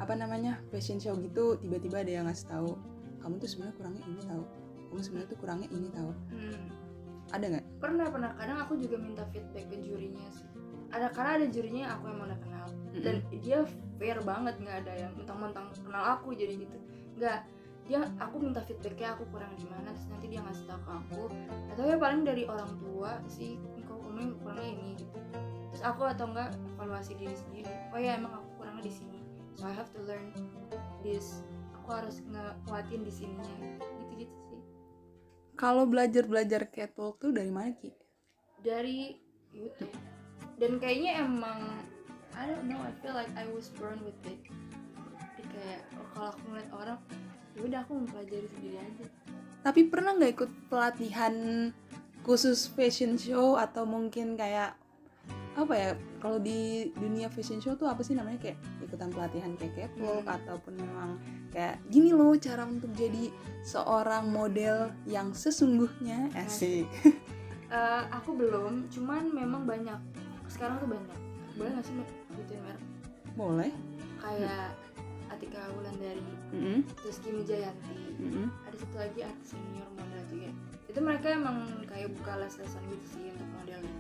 apa 0.03 0.15
namanya 0.19 0.59
fashion 0.75 0.99
show 0.99 1.15
gitu 1.19 1.55
tiba-tiba 1.63 2.03
ada 2.03 2.13
yang 2.13 2.27
ngasih 2.27 2.51
tahu 2.51 2.75
kamu 3.23 3.41
tuh 3.41 3.49
sebenarnya 3.49 3.77
kurangnya 3.79 4.05
ini 4.11 4.23
tahu 4.27 4.45
kamu 4.91 5.01
sebenarnya 5.01 5.29
tuh 5.31 5.39
kurangnya 5.39 5.69
ini 5.75 5.89
tahu 5.91 6.11
hmm. 6.31 6.67
ada 7.35 7.45
nggak? 7.51 7.65
Pernah 7.83 8.07
pernah. 8.15 8.31
Kadang 8.39 8.59
aku 8.63 8.79
juga 8.79 8.95
minta 8.95 9.27
feedback 9.35 9.67
ke 9.67 9.83
jurinya 9.83 10.23
sih. 10.31 10.47
Ada 10.95 11.11
karena 11.11 11.43
ada 11.43 11.47
jurinya 11.51 11.81
yang 11.83 11.93
aku 11.99 12.05
emang 12.15 12.31
udah 12.31 12.39
kenal. 12.39 12.67
Dan 13.03 13.17
dia 13.43 13.59
fair 13.99 14.23
banget 14.23 14.55
nggak 14.63 14.77
ada 14.87 14.93
yang 14.95 15.13
mentang-mentang 15.19 15.67
kenal 15.83 16.15
aku 16.15 16.31
jadi 16.31 16.55
gitu. 16.55 16.79
Nggak. 17.19 17.43
Dia 17.91 18.07
aku 18.23 18.37
minta 18.39 18.63
feedbacknya 18.63 19.19
aku 19.19 19.27
kurang 19.35 19.51
di 19.59 19.67
mana? 19.67 19.91
Terus 19.99 20.07
nanti 20.15 20.27
dia 20.31 20.41
ngasih 20.47 20.65
tahu 20.71 20.79
ke 20.79 20.93
aku. 20.95 21.23
Atau 21.75 21.83
ya 21.91 21.97
paling 21.99 22.23
dari 22.23 22.47
orang 22.47 22.71
tua 22.79 23.19
sih 23.27 23.59
kok 23.83 23.99
kamu 23.99 24.39
kurangnya 24.39 24.69
ini? 24.71 24.89
Gitu 24.95 25.19
terus 25.75 25.91
aku 25.91 26.07
atau 26.07 26.31
enggak 26.31 26.55
evaluasi 26.79 27.19
diri 27.19 27.35
sendiri. 27.35 27.75
Oh 27.91 27.99
ya 27.99 28.15
emang 28.15 28.39
aku 28.39 28.63
kurangnya 28.63 28.87
di 28.87 28.95
sini 28.95 29.14
so 29.55 29.67
I 29.67 29.75
have 29.75 29.91
to 29.95 30.03
learn 30.05 30.35
this. 31.03 31.43
Aku 31.81 31.89
harus 31.95 32.21
ngekuatin 32.27 33.03
di 33.07 33.13
sininya. 33.13 33.49
Gitu 33.79 34.27
gitu 34.27 34.37
sih. 34.51 34.61
Kalau 35.55 35.87
belajar 35.87 36.27
belajar 36.27 36.67
catwalk 36.71 37.23
tuh 37.23 37.31
dari 37.31 37.53
mana 37.53 37.75
ki? 37.77 37.95
Dari 38.65 39.15
YouTube. 39.55 39.95
Dan 40.59 40.83
kayaknya 40.83 41.23
emang 41.23 41.79
I 42.35 42.51
don't 42.51 42.67
know 42.67 42.83
I 42.83 42.91
feel 42.99 43.15
like 43.15 43.31
I 43.39 43.47
was 43.51 43.71
born 43.79 44.03
with 44.03 44.19
it. 44.27 44.41
Jadi 45.39 45.43
kayak 45.55 45.83
oh, 45.99 46.07
kalau 46.15 46.29
aku 46.35 46.43
ngeliat 46.51 46.71
orang 46.75 46.99
ya 47.55 47.61
udah 47.63 47.79
aku 47.87 47.93
mempelajari 48.03 48.49
sendiri 48.59 48.79
aja. 48.83 49.07
Tapi 49.63 49.81
pernah 49.87 50.19
nggak 50.19 50.33
ikut 50.35 50.51
pelatihan 50.67 51.35
khusus 52.27 52.67
fashion 52.73 53.15
show 53.21 53.55
atau 53.55 53.87
mungkin 53.87 54.35
kayak 54.35 54.75
apa 55.55 55.75
ya 55.75 55.91
kalau 56.19 56.43
di 56.43 56.91
dunia 56.99 57.31
fashion 57.31 57.63
show 57.63 57.75
tuh 57.75 57.87
apa 57.87 58.03
sih 58.03 58.19
namanya 58.19 58.43
kayak 58.43 58.59
ikutan 58.83 59.07
pelatihan 59.09 59.55
kayak 59.55 59.73
catwalk 59.79 60.27
Hmm. 60.27 60.37
ataupun 60.37 60.75
memang 60.75 61.11
kayak 61.51 61.79
gini 61.87 62.11
loh 62.11 62.35
cara 62.35 62.67
untuk 62.67 62.91
jadi 62.93 63.31
seorang 63.63 64.29
model 64.29 64.91
yang 65.07 65.31
sesungguhnya 65.31 66.31
asik. 66.35 66.87
Eh, 67.65 68.03
aku 68.15 68.39
belum 68.39 68.87
cuman 68.87 69.35
memang 69.35 69.67
banyak. 69.67 69.99
Sekarang 70.47 70.79
tuh 70.79 70.87
banyak. 70.87 71.19
Boleh 71.59 71.75
nggak 71.75 71.83
sih 71.83 71.95
nyebutin 71.99 72.59
merek 72.63 72.83
boleh. 73.35 73.73
Kayak 74.23 74.79
Atika 75.27 75.67
Wulandari 75.75 76.23
Mm-mm, 76.55 76.87
terus 77.03 77.19
Kimi 77.19 77.43
Jayanti 77.43 78.15
mm-mm. 78.23 78.47
ada 78.63 78.77
satu 78.79 78.95
lagi 78.95 79.27
artis 79.27 79.59
senior 79.59 79.91
model 79.99 80.23
juga 80.31 80.51
itu 80.87 80.99
mereka 81.03 81.35
emang 81.35 81.67
kayak 81.91 82.15
buka 82.15 82.39
les-lesan 82.39 82.79
gitu 82.87 83.07
sih 83.11 83.25
untuk 83.35 83.49
modelnya 83.59 83.95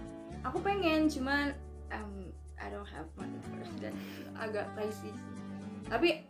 aku 0.45 0.61
pengen 0.61 1.09
cuman 1.09 1.57
um, 1.91 2.31
I 2.61 2.71
don't 2.71 2.89
have 2.89 3.09
money 3.19 3.37
for 3.49 3.59
it. 3.61 3.73
Dan 3.81 3.93
agak 4.37 4.71
pricey 4.77 5.11
sih. 5.11 5.33
Tapi 5.89 6.25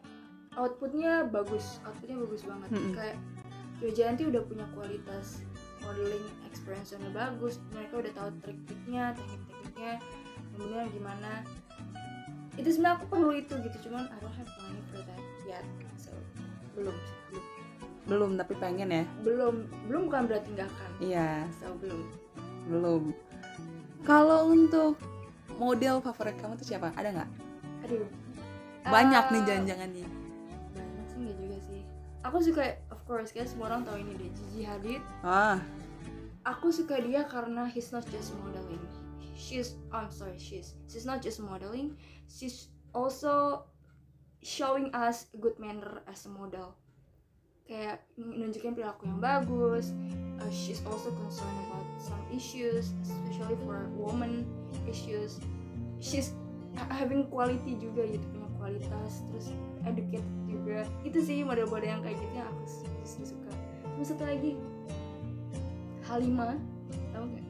outputnya 0.54 1.26
bagus. 1.28 1.82
Outputnya 1.84 2.16
bagus 2.22 2.42
banget. 2.46 2.68
Mm-mm. 2.72 2.94
kayak 2.94 3.18
Kimi 3.74 3.90
Jayanti 3.90 4.24
udah 4.30 4.42
punya 4.46 4.64
kualitas 4.72 5.42
modeling 5.82 6.24
experience 6.48 6.94
yang 6.94 7.04
bagus. 7.12 7.60
Mereka 7.74 8.00
udah 8.00 8.12
tahu 8.16 8.28
trik-triknya 8.40 9.12
teknik-tekniknya 9.18 9.92
kemudian 10.54 10.86
gimana. 10.94 11.32
Itu 12.54 12.70
sebenarnya 12.70 12.96
aku 13.02 13.06
perlu 13.10 13.30
itu 13.34 13.54
gitu 13.60 13.76
cuman 13.90 14.06
I 14.08 14.16
don't 14.22 14.34
have 14.38 14.50
money 14.62 14.80
for 14.88 15.02
that 15.02 15.22
yet. 15.44 15.66
So 15.98 16.14
belum 16.78 16.96
belum. 17.28 17.44
Belum 18.08 18.30
tapi 18.38 18.54
pengen 18.56 18.88
ya. 18.88 19.04
Belum. 19.26 19.66
Belum 19.90 20.02
bukan 20.08 20.22
berarti 20.30 20.48
nggak 20.54 20.70
akan. 20.70 20.90
Iya. 21.02 21.30
So 21.60 21.74
belum. 21.82 22.02
Belum 22.70 23.02
kalau 24.04 24.52
untuk 24.52 25.00
model 25.56 26.04
favorit 26.04 26.36
kamu 26.38 26.60
tuh 26.60 26.68
siapa? 26.68 26.92
Ada 26.94 27.08
nggak? 27.10 27.30
Aduh. 27.88 28.06
Banyak 28.84 29.24
Eh, 29.24 29.32
nih 29.32 29.42
jangan-jangan 29.48 29.88
nih 29.96 30.06
banyak 30.76 31.06
sih 31.08 31.18
nggak 31.24 31.36
juga 31.40 31.58
sih. 31.64 31.80
Aku 32.24 32.36
suka 32.44 32.62
of 32.92 33.00
course 33.08 33.32
guys 33.32 33.52
semua 33.52 33.72
orang 33.72 33.82
tahu 33.88 33.96
ini 34.00 34.12
deh 34.16 34.30
Gigi 34.32 34.62
Hadid. 34.68 35.02
Ah. 35.24 35.60
Aku 36.44 36.68
suka 36.68 37.00
dia 37.00 37.24
karena 37.24 37.64
he's 37.64 37.88
not 37.88 38.04
just 38.12 38.36
modeling. 38.44 38.80
She's 39.32 39.80
I'm 39.88 40.12
sorry 40.12 40.36
she's 40.36 40.76
she's 40.86 41.08
not 41.08 41.24
just 41.24 41.40
modeling. 41.40 41.96
She's 42.28 42.68
also 42.92 43.64
showing 44.44 44.92
us 44.92 45.32
good 45.40 45.56
manner 45.56 46.04
as 46.04 46.28
a 46.28 46.30
model 46.30 46.76
kayak 47.64 48.04
nunjukin 48.14 48.72
perilaku 48.72 49.06
yang 49.06 49.18
bagus 49.18 49.90
Uh, 50.34 50.50
she's 50.50 50.82
also 50.82 51.14
concerned 51.14 51.54
about 51.70 51.86
some 51.96 52.18
issues 52.28 52.90
especially 53.06 53.54
for 53.62 53.86
woman 53.94 54.42
issues. 54.82 55.38
She's 56.02 56.34
ha- 56.74 56.90
having 56.90 57.30
quality 57.30 57.78
juga 57.78 58.02
gitu 58.02 58.26
punya 58.34 58.50
kualitas 58.58 59.22
terus 59.30 59.54
educated 59.86 60.26
juga. 60.50 60.82
Itu 61.06 61.22
sih 61.22 61.46
model-model 61.46 61.86
yang 61.86 62.02
kayak 62.02 62.18
gitu 62.18 62.34
yang 62.34 62.50
aku 62.50 62.66
su- 63.06 63.30
suka. 63.30 63.46
Terus 63.94 64.10
satu 64.10 64.26
lagi 64.26 64.58
Halima. 66.02 66.58
Tahu 67.14 67.24
nggak? 67.30 67.44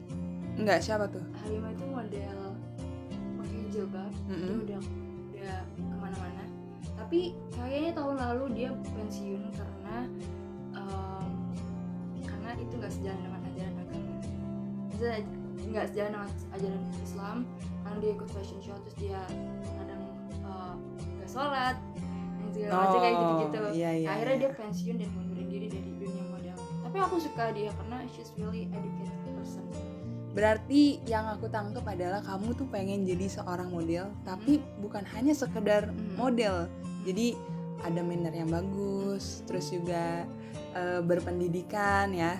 Nggak 0.61 0.79
siapa 0.79 1.09
tuh? 1.09 1.25
Halima 1.41 1.73
itu 1.73 1.85
model 1.89 2.37
pakai 3.41 3.59
jilbab 3.73 4.13
dia 4.13 4.29
Mm-mm. 4.29 4.61
udah 4.61 4.79
udah 5.33 5.57
ke 5.73 5.95
mana-mana. 5.97 6.43
Tapi 6.95 7.33
kayaknya 7.49 7.91
tahun 7.97 8.15
lalu 8.21 8.43
dia 8.53 8.69
pensiun 8.93 9.41
karena 9.51 9.74
em, 10.75 11.27
karena 12.25 12.49
itu 12.59 12.73
nggak 12.77 12.93
sejalan 12.93 13.19
dengan 13.21 13.41
ajaran 13.49 13.75
agama 13.79 14.13
nggak 15.65 15.85
sejalan 15.91 16.11
dengan 16.15 16.29
ajaran 16.55 16.81
Islam 17.03 17.37
karena 17.83 17.97
dia 18.01 18.11
ikut 18.15 18.29
fashion 18.31 18.59
show 18.63 18.77
terus 18.87 18.95
dia 18.97 19.21
kadang 19.77 20.03
eh, 20.31 20.73
nggak 21.19 21.29
sholat 21.29 21.75
dan 22.39 22.47
segala 22.55 22.73
macam 22.79 22.99
kayak 23.03 23.15
gitu-gitu 23.15 23.59
iya, 23.75 23.91
iya, 23.91 24.07
akhirnya 24.15 24.35
iya. 24.35 24.41
dia 24.41 24.51
pensiun 24.55 24.95
dan 25.01 25.09
mundurin 25.13 25.47
diri 25.51 25.67
dari 25.67 25.91
dunia 25.99 26.25
model 26.31 26.57
tapi 26.87 26.97
aku 27.03 27.15
suka 27.19 27.43
dia 27.51 27.69
karena 27.75 27.97
she's 28.09 28.31
really 28.39 28.71
educated 28.71 29.19
person 29.35 29.65
Berarti 30.35 30.99
yang 31.07 31.31
aku 31.31 31.47
tangkap 31.47 31.87
adalah 31.87 32.19
kamu 32.19 32.59
tuh 32.59 32.67
pengen 32.67 33.07
jadi 33.07 33.39
seorang 33.39 33.71
model, 33.71 34.11
tapi 34.27 34.59
bukan 34.83 35.07
hanya 35.15 35.31
sekedar 35.31 35.87
Hmm. 35.87 36.19
model. 36.19 36.67
Jadi 37.07 37.39
ada 37.83 38.01
manner 38.05 38.31
yang 38.31 38.51
bagus, 38.51 39.43
terus 39.49 39.73
juga 39.73 40.23
eh, 40.77 41.01
berpendidikan 41.03 42.13
ya. 42.15 42.39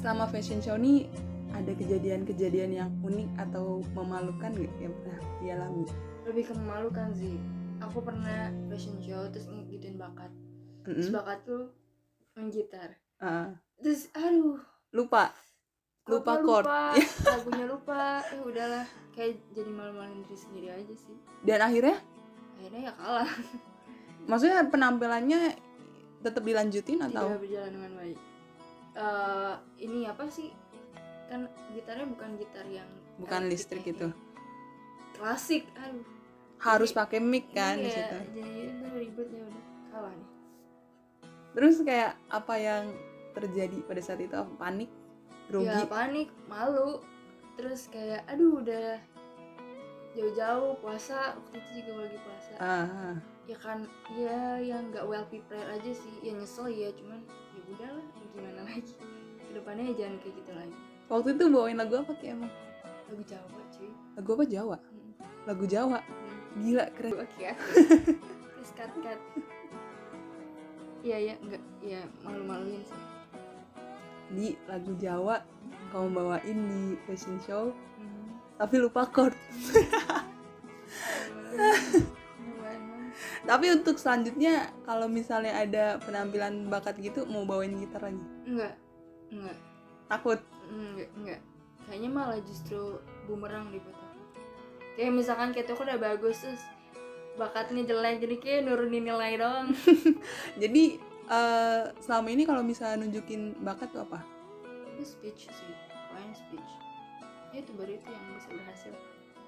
Selama 0.00 0.26
fashion 0.28 0.60
show 0.60 0.74
nih 0.74 1.06
ada 1.54 1.70
kejadian-kejadian 1.76 2.70
yang 2.74 2.90
unik 3.06 3.30
atau 3.38 3.80
memalukan 3.94 4.50
gak 4.50 4.74
yang 4.82 4.94
pernah 5.00 5.20
dialami? 5.38 5.86
lebih 6.24 6.50
ke 6.50 6.54
memalukan 6.56 7.12
sih. 7.12 7.36
Aku 7.84 8.00
pernah 8.00 8.48
fashion 8.72 8.96
show 9.04 9.28
terus 9.28 9.46
ngikutin 9.48 10.00
bakat. 10.00 10.32
Terus 10.84 11.08
Mm-mm. 11.08 11.16
bakat 11.20 11.38
tuh 11.44 11.64
main 12.34 12.48
gitar. 12.48 12.96
Ah, 13.20 13.52
terus 13.78 14.08
aduh. 14.16 14.58
Lupa, 14.94 15.34
lupa 16.08 16.38
chord. 16.40 16.64
lupa? 16.64 16.82
Lagunya 17.28 17.66
lupa. 17.68 18.02
Ya 18.24 18.40
udahlah. 18.40 18.86
Kayak 19.14 19.42
jadi 19.54 19.70
malu-maluin 19.70 20.22
diri 20.26 20.38
sendiri 20.38 20.68
aja 20.72 20.94
sih. 20.96 21.16
Dan 21.46 21.60
akhirnya, 21.62 21.98
akhirnya 22.58 22.80
ya 22.90 22.92
kalah 22.98 23.30
maksudnya 24.24 24.64
penampilannya 24.68 25.56
tetap 26.24 26.40
dilanjutin 26.40 27.00
atau? 27.04 27.28
tidak 27.28 27.40
berjalan 27.44 27.70
dengan 27.76 27.92
baik. 28.00 28.18
Eh, 28.94 29.54
ini 29.84 29.98
apa 30.08 30.24
sih? 30.30 30.48
Kan 31.28 31.50
gitarnya 31.74 32.06
bukan 32.08 32.30
gitar 32.40 32.66
yang 32.68 32.88
bukan 33.20 33.40
elektrik 33.44 33.82
listrik 33.82 33.84
ya. 33.84 33.92
itu. 33.92 34.08
Klasik 35.18 35.64
aduh. 35.76 36.06
Harus 36.62 36.90
Jadi- 36.94 37.00
pakai 37.04 37.18
mic 37.20 37.44
kan 37.52 37.76
di 37.76 37.90
iya, 37.90 37.92
situ. 37.92 38.16
jadi 38.40 38.60
itu 38.72 38.84
ribet 38.96 39.28
ya 39.28 39.42
udah 39.44 39.64
kalah 39.92 40.12
nih. 40.14 40.28
Terus 41.54 41.76
kayak 41.84 42.12
apa 42.32 42.54
yang 42.56 42.84
terjadi 43.34 43.78
pada 43.84 44.00
saat 44.00 44.20
itu? 44.22 44.40
Panik? 44.56 44.90
Grogi 45.50 45.68
ya 45.68 45.84
panik 45.84 46.32
malu. 46.48 47.04
Terus 47.54 47.86
kayak 47.92 48.24
aduh 48.26 48.64
udah 48.64 48.96
jauh-jauh 50.14 50.78
puasa 50.78 51.34
waktu 51.36 51.58
itu 51.58 51.70
juga 51.84 52.06
lagi 52.06 52.18
puasa. 52.22 52.52
Ah, 52.62 53.14
ya 53.44 53.56
kan 53.60 53.84
ya 54.16 54.56
yang 54.56 54.88
nggak 54.88 55.04
well 55.04 55.24
prepared 55.28 55.68
aja 55.68 55.92
sih. 55.92 56.14
Ya 56.24 56.32
nyesel 56.32 56.72
ya 56.72 56.88
cuman 56.96 57.20
ya 57.52 57.60
udah 57.76 57.90
lah 58.00 58.06
ya 58.16 58.24
gimana 58.32 58.60
lagi? 58.68 58.94
Ke 59.44 59.50
depannya 59.52 59.84
ya 59.92 59.94
jangan 60.04 60.16
kayak 60.24 60.34
gitu 60.40 60.52
lagi. 60.56 60.76
Waktu 61.12 61.28
itu 61.36 61.44
bawain 61.52 61.76
lagu 61.76 61.94
apa 62.00 62.12
kayak 62.16 62.40
emang? 62.40 62.52
Lagu 63.12 63.22
Jawa 63.28 63.60
cuy. 63.68 63.90
Lagu 64.16 64.28
apa 64.32 64.44
Jawa? 64.48 64.76
Hmm, 64.80 65.12
lagu 65.44 65.64
Jawa? 65.68 65.98
Hmm. 66.00 66.62
gila 66.64 66.84
keren. 66.96 67.14
Oke 67.20 67.38
ya. 67.42 67.54
Terus 68.56 68.70
cut 68.72 68.92
cut. 69.04 69.20
Iya 71.04 71.18
ya 71.20 71.34
nggak 71.44 71.62
ya 71.84 72.00
malu-maluin 72.24 72.80
sih. 72.80 73.02
Di 74.32 74.48
lagu 74.64 74.96
Jawa 74.96 75.44
kamu 75.92 76.08
bawain 76.16 76.58
di 76.64 76.82
fashion 77.04 77.36
show. 77.44 77.76
Hmm. 78.00 78.40
tapi 78.54 78.80
lupa 78.80 79.04
chord. 79.10 79.34
tapi 83.44 83.66
untuk 83.76 84.00
selanjutnya 84.00 84.72
kalau 84.88 85.04
misalnya 85.04 85.52
ada 85.52 86.00
penampilan 86.00 86.72
bakat 86.72 86.96
gitu 86.96 87.28
mau 87.28 87.44
bawain 87.44 87.76
gitar 87.76 88.00
lagi? 88.00 88.24
Enggak. 88.48 88.74
Enggak. 89.28 89.58
Takut? 90.08 90.40
Enggak 90.72 91.10
enggak. 91.12 91.40
Kayaknya 91.84 92.10
malah 92.10 92.40
justru 92.40 92.96
bumerang 93.28 93.68
di 93.68 93.78
buat 93.84 93.92
aku. 93.92 94.20
Kayak 94.96 95.12
misalkan 95.12 95.52
kayak 95.52 95.68
tuh 95.68 95.76
udah 95.76 96.00
bagus 96.00 96.40
terus 96.40 96.64
bakatnya 97.36 97.82
jelek 97.84 98.24
jadi 98.24 98.36
kayak 98.40 98.60
nurunin 98.64 99.04
nilai 99.04 99.36
doang. 99.36 99.68
Jadi 100.62 100.96
eh, 101.28 101.82
selama 101.98 102.28
ini 102.30 102.46
kalau 102.46 102.62
misalnya 102.62 103.04
nunjukin 103.04 103.58
bakat 103.60 103.90
tuh 103.90 104.06
apa? 104.06 104.22
Itu 104.94 105.04
speech 105.04 105.50
sih. 105.50 105.74
Pokoknya 106.08 106.32
speech. 106.32 106.70
Ya 107.52 107.58
itu 107.60 107.72
baru 107.74 107.92
itu 107.98 108.08
yang 108.08 108.24
bisa 108.38 108.48
berhasil 108.54 108.94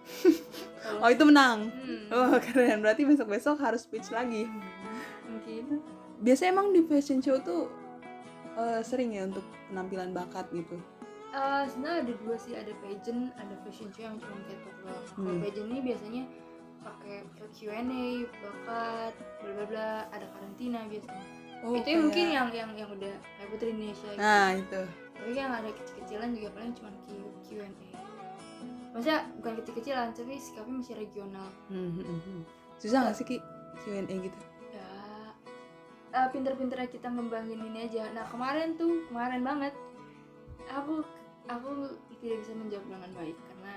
oh 1.02 1.08
itu 1.08 1.22
menang? 1.22 1.68
Hmm. 1.70 2.06
oh 2.10 2.36
keren. 2.44 2.80
Berarti 2.80 3.02
besok 3.02 3.28
besok 3.28 3.56
harus 3.58 3.82
speech 3.82 4.08
lagi. 4.08 4.46
Mungkin. 5.26 5.82
Biasanya 6.18 6.50
emang 6.52 6.70
di 6.70 6.80
fashion 6.82 7.18
show 7.18 7.36
tuh 7.38 7.68
eh, 8.54 8.80
sering 8.80 9.12
ya 9.12 9.26
untuk 9.26 9.44
penampilan 9.68 10.10
bakat 10.10 10.46
gitu? 10.50 10.78
Eh, 11.28 11.62
sebenarnya 11.68 11.98
ada 12.02 12.12
dua 12.16 12.36
sih. 12.36 12.54
Ada 12.54 12.72
pageant 12.78 13.34
ada 13.36 13.54
fashion 13.60 13.90
show 13.90 14.02
yang 14.02 14.16
cuma 14.16 14.36
kayak 14.42 14.60
doang. 14.64 15.02
Kalau 15.06 15.28
Hmm. 15.28 15.40
pageant 15.40 15.68
ini 15.68 15.80
biasanya 15.82 16.22
pakai 16.80 17.16
Q&A 17.52 18.06
bakat 18.38 19.12
bla 19.42 19.50
bla 19.52 19.64
bla 19.66 19.90
ada 20.06 20.26
karantina 20.30 20.86
biasanya 20.86 21.18
oh, 21.66 21.74
itu 21.74 21.82
kayak- 21.82 21.98
mungkin 21.98 22.26
yang 22.30 22.46
yang 22.54 22.70
yang 22.72 22.86
udah 22.88 23.10
kayak 23.10 23.48
Putri 23.50 23.74
Indonesia 23.74 24.06
gitu. 24.06 24.22
nah 24.22 24.54
itu. 24.54 24.82
Tapi 25.16 25.30
yang 25.34 25.50
ada 25.50 25.66
kecil-kecilan 25.72 26.30
juga 26.30 26.48
paling 26.54 26.72
cuma 26.78 26.90
Q&A 27.42 27.66
maksudnya 28.96 29.28
bukan 29.36 29.60
kecil-kecilan 29.60 30.16
tapi 30.16 30.40
sikapnya 30.40 30.80
masih 30.80 30.96
regional. 30.96 31.52
Hmm, 31.68 32.00
hmm, 32.00 32.20
hmm. 32.24 32.40
susah 32.80 33.04
nggak 33.04 33.16
sih 33.20 33.28
ki 33.28 33.36
Q&A 33.84 34.08
gitu? 34.08 34.38
Ya 34.72 34.88
eh, 36.16 36.28
pinter-pinternya 36.32 36.88
kita 36.88 37.12
ngembangin 37.12 37.60
ini 37.60 37.92
aja. 37.92 38.08
Nah 38.16 38.24
kemarin 38.32 38.80
tuh 38.80 39.04
kemarin 39.12 39.44
banget 39.44 39.76
aku 40.72 41.04
aku 41.44 41.92
tidak 42.24 42.40
bisa 42.40 42.52
menjawab 42.56 42.88
dengan 42.88 43.12
baik 43.12 43.36
karena 43.36 43.74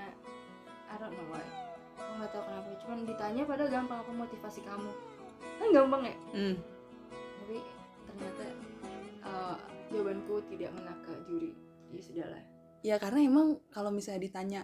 I 0.88 0.94
don't 0.96 1.12
know 1.12 1.28
why. 1.28 1.44
Aku 2.00 2.10
nggak 2.16 2.30
tahu 2.32 2.42
kenapa. 2.48 2.68
Cuman 2.80 2.98
ditanya 3.04 3.42
padahal 3.44 3.68
gampang 3.68 3.98
apa 4.00 4.12
motivasi 4.16 4.60
kamu. 4.64 4.90
Kan 5.60 5.68
gampang 5.68 6.02
ya? 6.08 6.16
Hmm. 6.32 6.56
tapi 7.44 7.60
ternyata 8.08 8.44
eh, 9.20 9.56
jawabanku 9.92 10.40
tidak 10.48 10.72
mengena 10.72 10.96
ke 11.04 11.12
juri. 11.28 11.52
Ya 11.92 12.00
sudahlah. 12.00 12.42
Ya 12.80 12.96
karena 12.96 13.20
emang 13.20 13.60
kalau 13.68 13.92
misalnya 13.92 14.24
ditanya 14.24 14.60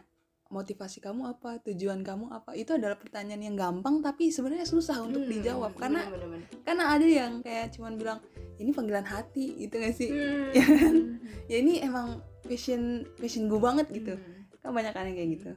motivasi 0.48 0.98
kamu 0.98 1.26
apa 1.28 1.59
tujuan 1.61 2.00
kamu 2.00 2.30
apa 2.30 2.52
itu 2.52 2.70
adalah 2.70 2.94
pertanyaan 2.94 3.42
yang 3.42 3.56
gampang 3.56 3.98
tapi 3.98 4.28
sebenarnya 4.28 4.64
susah 4.64 5.00
untuk 5.00 5.20
Hmm, 5.20 5.32
dijawab 5.32 5.72
karena 5.74 6.04
bener-bener. 6.04 6.46
karena 6.62 6.85
ada 6.88 7.02
yang 7.04 7.32
kayak 7.40 7.70
cuman 7.70 7.94
bilang 7.94 8.18
ini 8.56 8.70
panggilan 8.70 9.04
hati 9.04 9.59
gitu 9.59 9.74
gak 9.76 9.92
sih 9.92 10.09
Hmm. 10.09 10.50
Ya 10.56 10.64
kan? 10.64 10.94
ya 11.44 11.56
ini 11.56 11.78
emang 11.78 12.09
passion 12.40 12.82
passion 13.14 13.46
gue 13.46 13.59
banget 13.59 13.87
gitu 13.90 14.14
Hmm. 14.14 14.46
kan 14.61 14.70
banyak 14.72 14.92
yang 14.92 15.14
kayak 15.14 15.30
gitu 15.32 15.50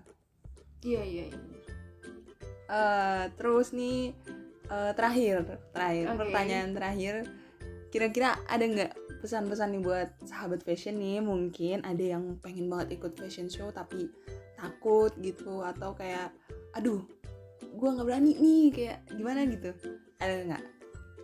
iya 0.84 1.02
iya 1.02 1.23
iya. 1.28 1.39
Eh, 2.67 3.23
terus 3.34 3.71
nih 3.71 4.13
eh, 4.67 4.91
terakhir 4.93 5.41
terakhir 5.71 6.06
Oke. 6.08 6.17
pertanyaan 6.19 6.69
terakhir 6.71 7.13
kira-kira 7.89 8.38
ada 8.45 8.62
nggak 8.62 8.93
pesan-pesan 9.19 9.73
nih 9.73 9.82
buat 9.82 10.10
sahabat 10.21 10.62
fashion 10.62 10.95
nih 10.95 11.19
mungkin 11.19 11.82
ada 11.82 11.99
yang 11.99 12.38
pengen 12.38 12.69
banget 12.69 12.95
ikut 12.95 13.17
fashion 13.17 13.49
show 13.49 13.67
tapi 13.69 14.08
takut 14.60 15.12
gitu 15.24 15.63
atau 15.63 15.95
kayak 15.95 16.36
aduh 16.76 17.02
gua 17.80 17.95
nggak 17.95 18.08
berani 18.08 18.32
nih 18.36 18.65
kayak 18.76 18.98
gimana 19.15 19.48
gitu? 19.48 19.72
Ada 20.19 20.34
nggak? 20.45 20.63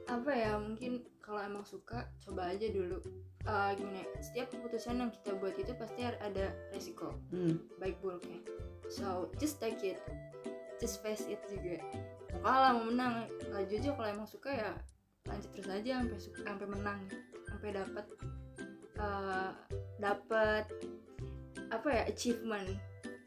Apa 0.07 0.31
ya 0.31 0.51
mungkin 0.57 1.03
kalau 1.19 1.41
emang 1.41 1.65
suka 1.67 2.07
coba 2.23 2.55
aja 2.55 2.67
dulu. 2.71 3.03
Eh 3.45 3.71
gini 3.77 4.01
setiap 4.23 4.49
keputusan 4.55 5.03
yang 5.03 5.11
kita 5.11 5.35
buat 5.37 5.59
itu 5.59 5.75
pasti 5.75 6.07
ada 6.07 6.55
resiko. 6.71 7.13
Hmm. 7.29 7.59
baik 7.77 7.99
buruknya. 7.99 8.39
So 8.87 9.29
just 9.37 9.59
take 9.59 9.83
it. 9.83 9.99
Just 10.79 11.03
face 11.03 11.27
it 11.27 11.41
juga. 11.51 11.83
Mau 12.31 12.39
kalah 12.43 12.71
mau 12.75 12.87
menang 12.87 13.27
laju 13.51 13.73
aja 13.73 13.89
kalau 13.95 14.09
emang 14.11 14.29
suka 14.29 14.51
ya 14.51 14.71
lanjut 15.25 15.49
terus 15.57 15.69
aja 15.69 15.91
sampai 16.01 16.19
suka 16.21 16.41
sampai 16.45 16.67
menang 16.69 16.99
sampai 17.49 17.69
dapat 17.73 18.05
eh 19.01 19.51
dapat 19.97 20.63
apa 21.73 21.87
ya 21.89 22.03
achievement 22.05 22.69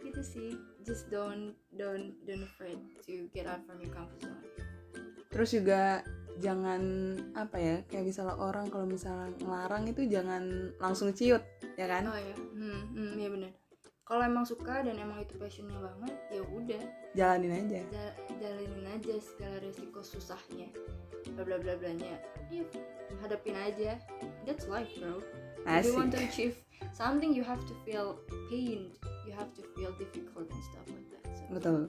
gitu 0.08 0.22
sih. 0.24 0.50
Just 0.82 1.12
don't 1.12 1.52
don't 1.76 2.16
don't 2.24 2.44
afraid 2.44 2.80
to 3.04 3.28
get 3.36 3.44
out 3.44 3.60
from 3.68 3.78
your 3.80 3.92
comfort 3.92 4.24
zone. 4.24 4.42
Terus 5.28 5.48
juga 5.52 6.00
jangan 6.38 6.82
apa 7.34 7.56
ya 7.58 7.76
kayak 7.90 8.14
misalnya 8.14 8.38
orang 8.38 8.70
kalau 8.70 8.86
misalnya 8.86 9.34
ngelarang 9.42 9.90
itu 9.90 10.06
jangan 10.06 10.72
langsung 10.80 11.12
ciut 11.12 11.42
ya 11.76 11.86
kan? 11.90 12.08
Oh 12.08 12.18
ya 12.18 12.34
hmm, 12.34 12.82
hmm 12.94 13.14
ya 13.18 13.28
benar 13.28 13.52
kalau 14.08 14.24
emang 14.24 14.48
suka 14.48 14.80
dan 14.80 14.96
emang 14.96 15.20
itu 15.20 15.36
passionnya 15.36 15.76
banget 15.84 16.16
ya 16.32 16.40
udah. 16.48 16.82
Jalanin 17.12 17.52
aja. 17.60 17.80
Ja- 17.92 18.16
jalanin 18.40 18.88
aja 18.88 19.20
segala 19.20 19.60
resiko 19.60 20.00
susahnya. 20.00 20.72
Bla 21.36 21.44
bla 21.44 21.60
bla 21.60 21.76
blanya. 21.76 22.16
Ya 22.48 22.64
hadapin 23.20 23.52
aja. 23.52 24.00
That's 24.48 24.64
life 24.64 24.88
bro. 24.96 25.20
If 25.68 25.84
you 25.84 25.92
want 25.92 26.16
to 26.16 26.24
asik. 26.24 26.32
achieve 26.32 26.56
something 26.96 27.36
you 27.36 27.44
have 27.44 27.60
to 27.68 27.76
feel 27.84 28.16
pain 28.48 28.88
you 29.28 29.36
have 29.36 29.52
to 29.52 29.60
feel 29.76 29.92
difficult 30.00 30.48
and 30.48 30.62
stuff 30.64 30.86
like 30.88 31.08
that 31.12 31.22
so. 31.28 31.44
betul. 31.52 31.80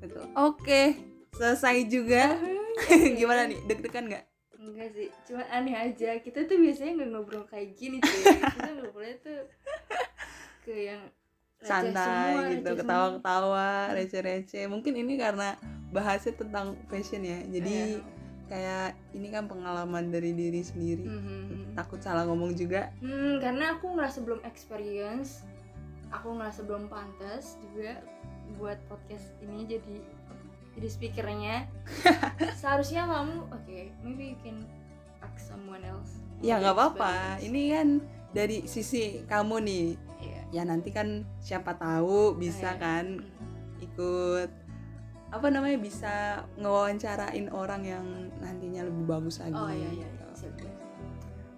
Betul. 0.00 0.24
Oke 0.32 0.96
selesai 1.36 1.84
juga. 1.84 2.40
Gimana 3.20 3.44
nih? 3.46 3.60
Deg-degan 3.68 4.08
nggak? 4.08 4.24
Enggak 4.56 4.88
sih 4.96 5.08
cuma 5.28 5.44
aneh 5.52 5.76
aja. 5.76 6.16
Kita 6.16 6.48
tuh 6.48 6.56
biasanya 6.56 7.04
nggak 7.04 7.10
ngobrol 7.12 7.44
kayak 7.44 7.76
gini 7.76 8.00
cuy 8.00 8.20
kita 8.56 8.70
ngobrolnya 8.72 9.16
tuh 9.20 9.40
ke 10.64 10.72
yang 10.88 11.02
santai 11.60 12.32
semua, 12.32 12.50
gitu 12.56 12.70
ketawa-ketawa 12.80 13.68
receh-receh. 13.92 14.64
Mungkin 14.72 14.96
ini 14.96 15.20
karena 15.20 15.60
bahasnya 15.92 16.32
tentang 16.32 16.80
fashion 16.88 17.20
ya. 17.20 17.44
Jadi 17.44 18.00
Iya. 18.00 18.00
kayak 18.48 18.88
ini 19.12 19.28
kan 19.28 19.44
pengalaman 19.44 20.08
dari 20.08 20.32
diri 20.32 20.64
sendiri. 20.64 21.04
Mhm. 21.04 21.76
takut 21.76 22.02
salah 22.02 22.26
ngomong 22.26 22.56
juga. 22.58 22.90
Hmm, 22.98 23.38
karena 23.38 23.78
aku 23.78 23.94
ngerasa 23.94 24.26
belum 24.26 24.42
experience, 24.42 25.46
aku 26.10 26.34
ngerasa 26.34 26.60
belum 26.62 26.86
pantas 26.86 27.56
juga 27.62 28.02
buat 28.56 28.78
podcast 28.86 29.30
ini 29.40 29.64
jadi 29.64 29.96
jadi 30.70 30.88
speakernya. 30.88 31.56
Seharusnya 32.60 33.04
kamu, 33.04 33.48
oke, 33.48 33.78
maybe 34.02 34.34
you 34.34 34.38
can 34.40 34.62
ask 35.18 35.50
someone 35.50 35.82
else. 35.82 36.18
ya 36.40 36.56
nggak 36.56 36.72
apa-apa 36.72 37.36
ini 37.44 37.68
kan 37.68 37.88
dari 38.32 38.64
sisi 38.64 39.20
kamu 39.28 39.60
nih 39.60 39.86
Iya. 40.20 40.40
ya 40.50 40.62
nanti 40.64 40.88
kan 40.88 41.28
siapa 41.36 41.76
tahu 41.76 42.32
bisa 42.34 42.72
Iya. 42.72 42.80
kan 42.80 43.04
Hmm. 43.20 43.84
ikut 43.84 44.48
apa 45.30 45.46
namanya 45.46 45.76
bisa 45.76 46.14
ngewawancarain 46.56 47.52
orang 47.52 47.82
yang 47.84 48.06
nantinya 48.40 48.82
lebih 48.82 49.04
bagus 49.04 49.36
lagi 49.38 49.52
Oh 49.52 49.68
iya 49.68 49.92
iya. 49.92 50.08
gitu. 50.08 50.64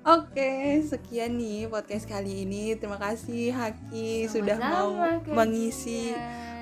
Oke, 0.03 0.83
sekian 0.83 1.39
nih 1.39 1.71
podcast 1.71 2.11
kali 2.11 2.43
ini. 2.43 2.75
Terima 2.75 2.99
kasih 2.99 3.55
Haki 3.55 4.27
sudah 4.27 4.59
mau 4.59 4.91
Sama-sama, 4.99 5.23
Kak 5.23 5.31
mengisi 5.31 6.11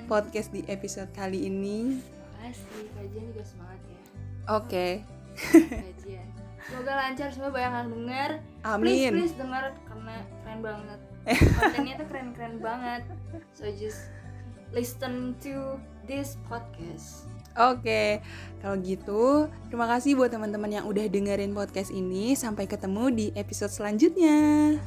podcast 0.04 0.52
di 0.52 0.60
episode 0.68 1.08
kali 1.16 1.48
ini. 1.48 2.04
Makasih, 2.36 2.84
kajian 2.92 3.24
juga 3.32 3.40
semangat 3.40 3.80
ya. 3.88 4.00
Oke, 4.60 4.88
Kajian. 5.40 6.28
semoga 6.68 6.92
lancar 6.92 7.28
semoga 7.32 7.52
banyak 7.56 7.72
yang 7.72 7.88
denger 7.88 8.30
please 8.60 9.00
Amin. 9.08 9.12
please 9.16 9.36
denger 9.40 9.64
karena 9.88 10.16
keren 10.44 10.60
banget 10.60 11.00
kontennya 11.56 11.94
tuh 11.96 12.06
keren 12.12 12.28
keren 12.36 12.56
banget 12.60 13.02
so 13.56 13.64
just 13.72 14.12
listen 14.76 15.32
to 15.40 15.80
this 16.04 16.36
podcast 16.44 17.24
Oke, 17.58 18.22
kalau 18.62 18.76
gitu 18.78 19.50
terima 19.66 19.90
kasih 19.90 20.14
buat 20.14 20.30
teman-teman 20.30 20.70
yang 20.70 20.84
udah 20.86 21.06
dengerin 21.10 21.54
podcast 21.54 21.90
ini. 21.90 22.38
Sampai 22.38 22.70
ketemu 22.70 23.04
di 23.10 23.26
episode 23.34 23.74
selanjutnya. 23.74 24.78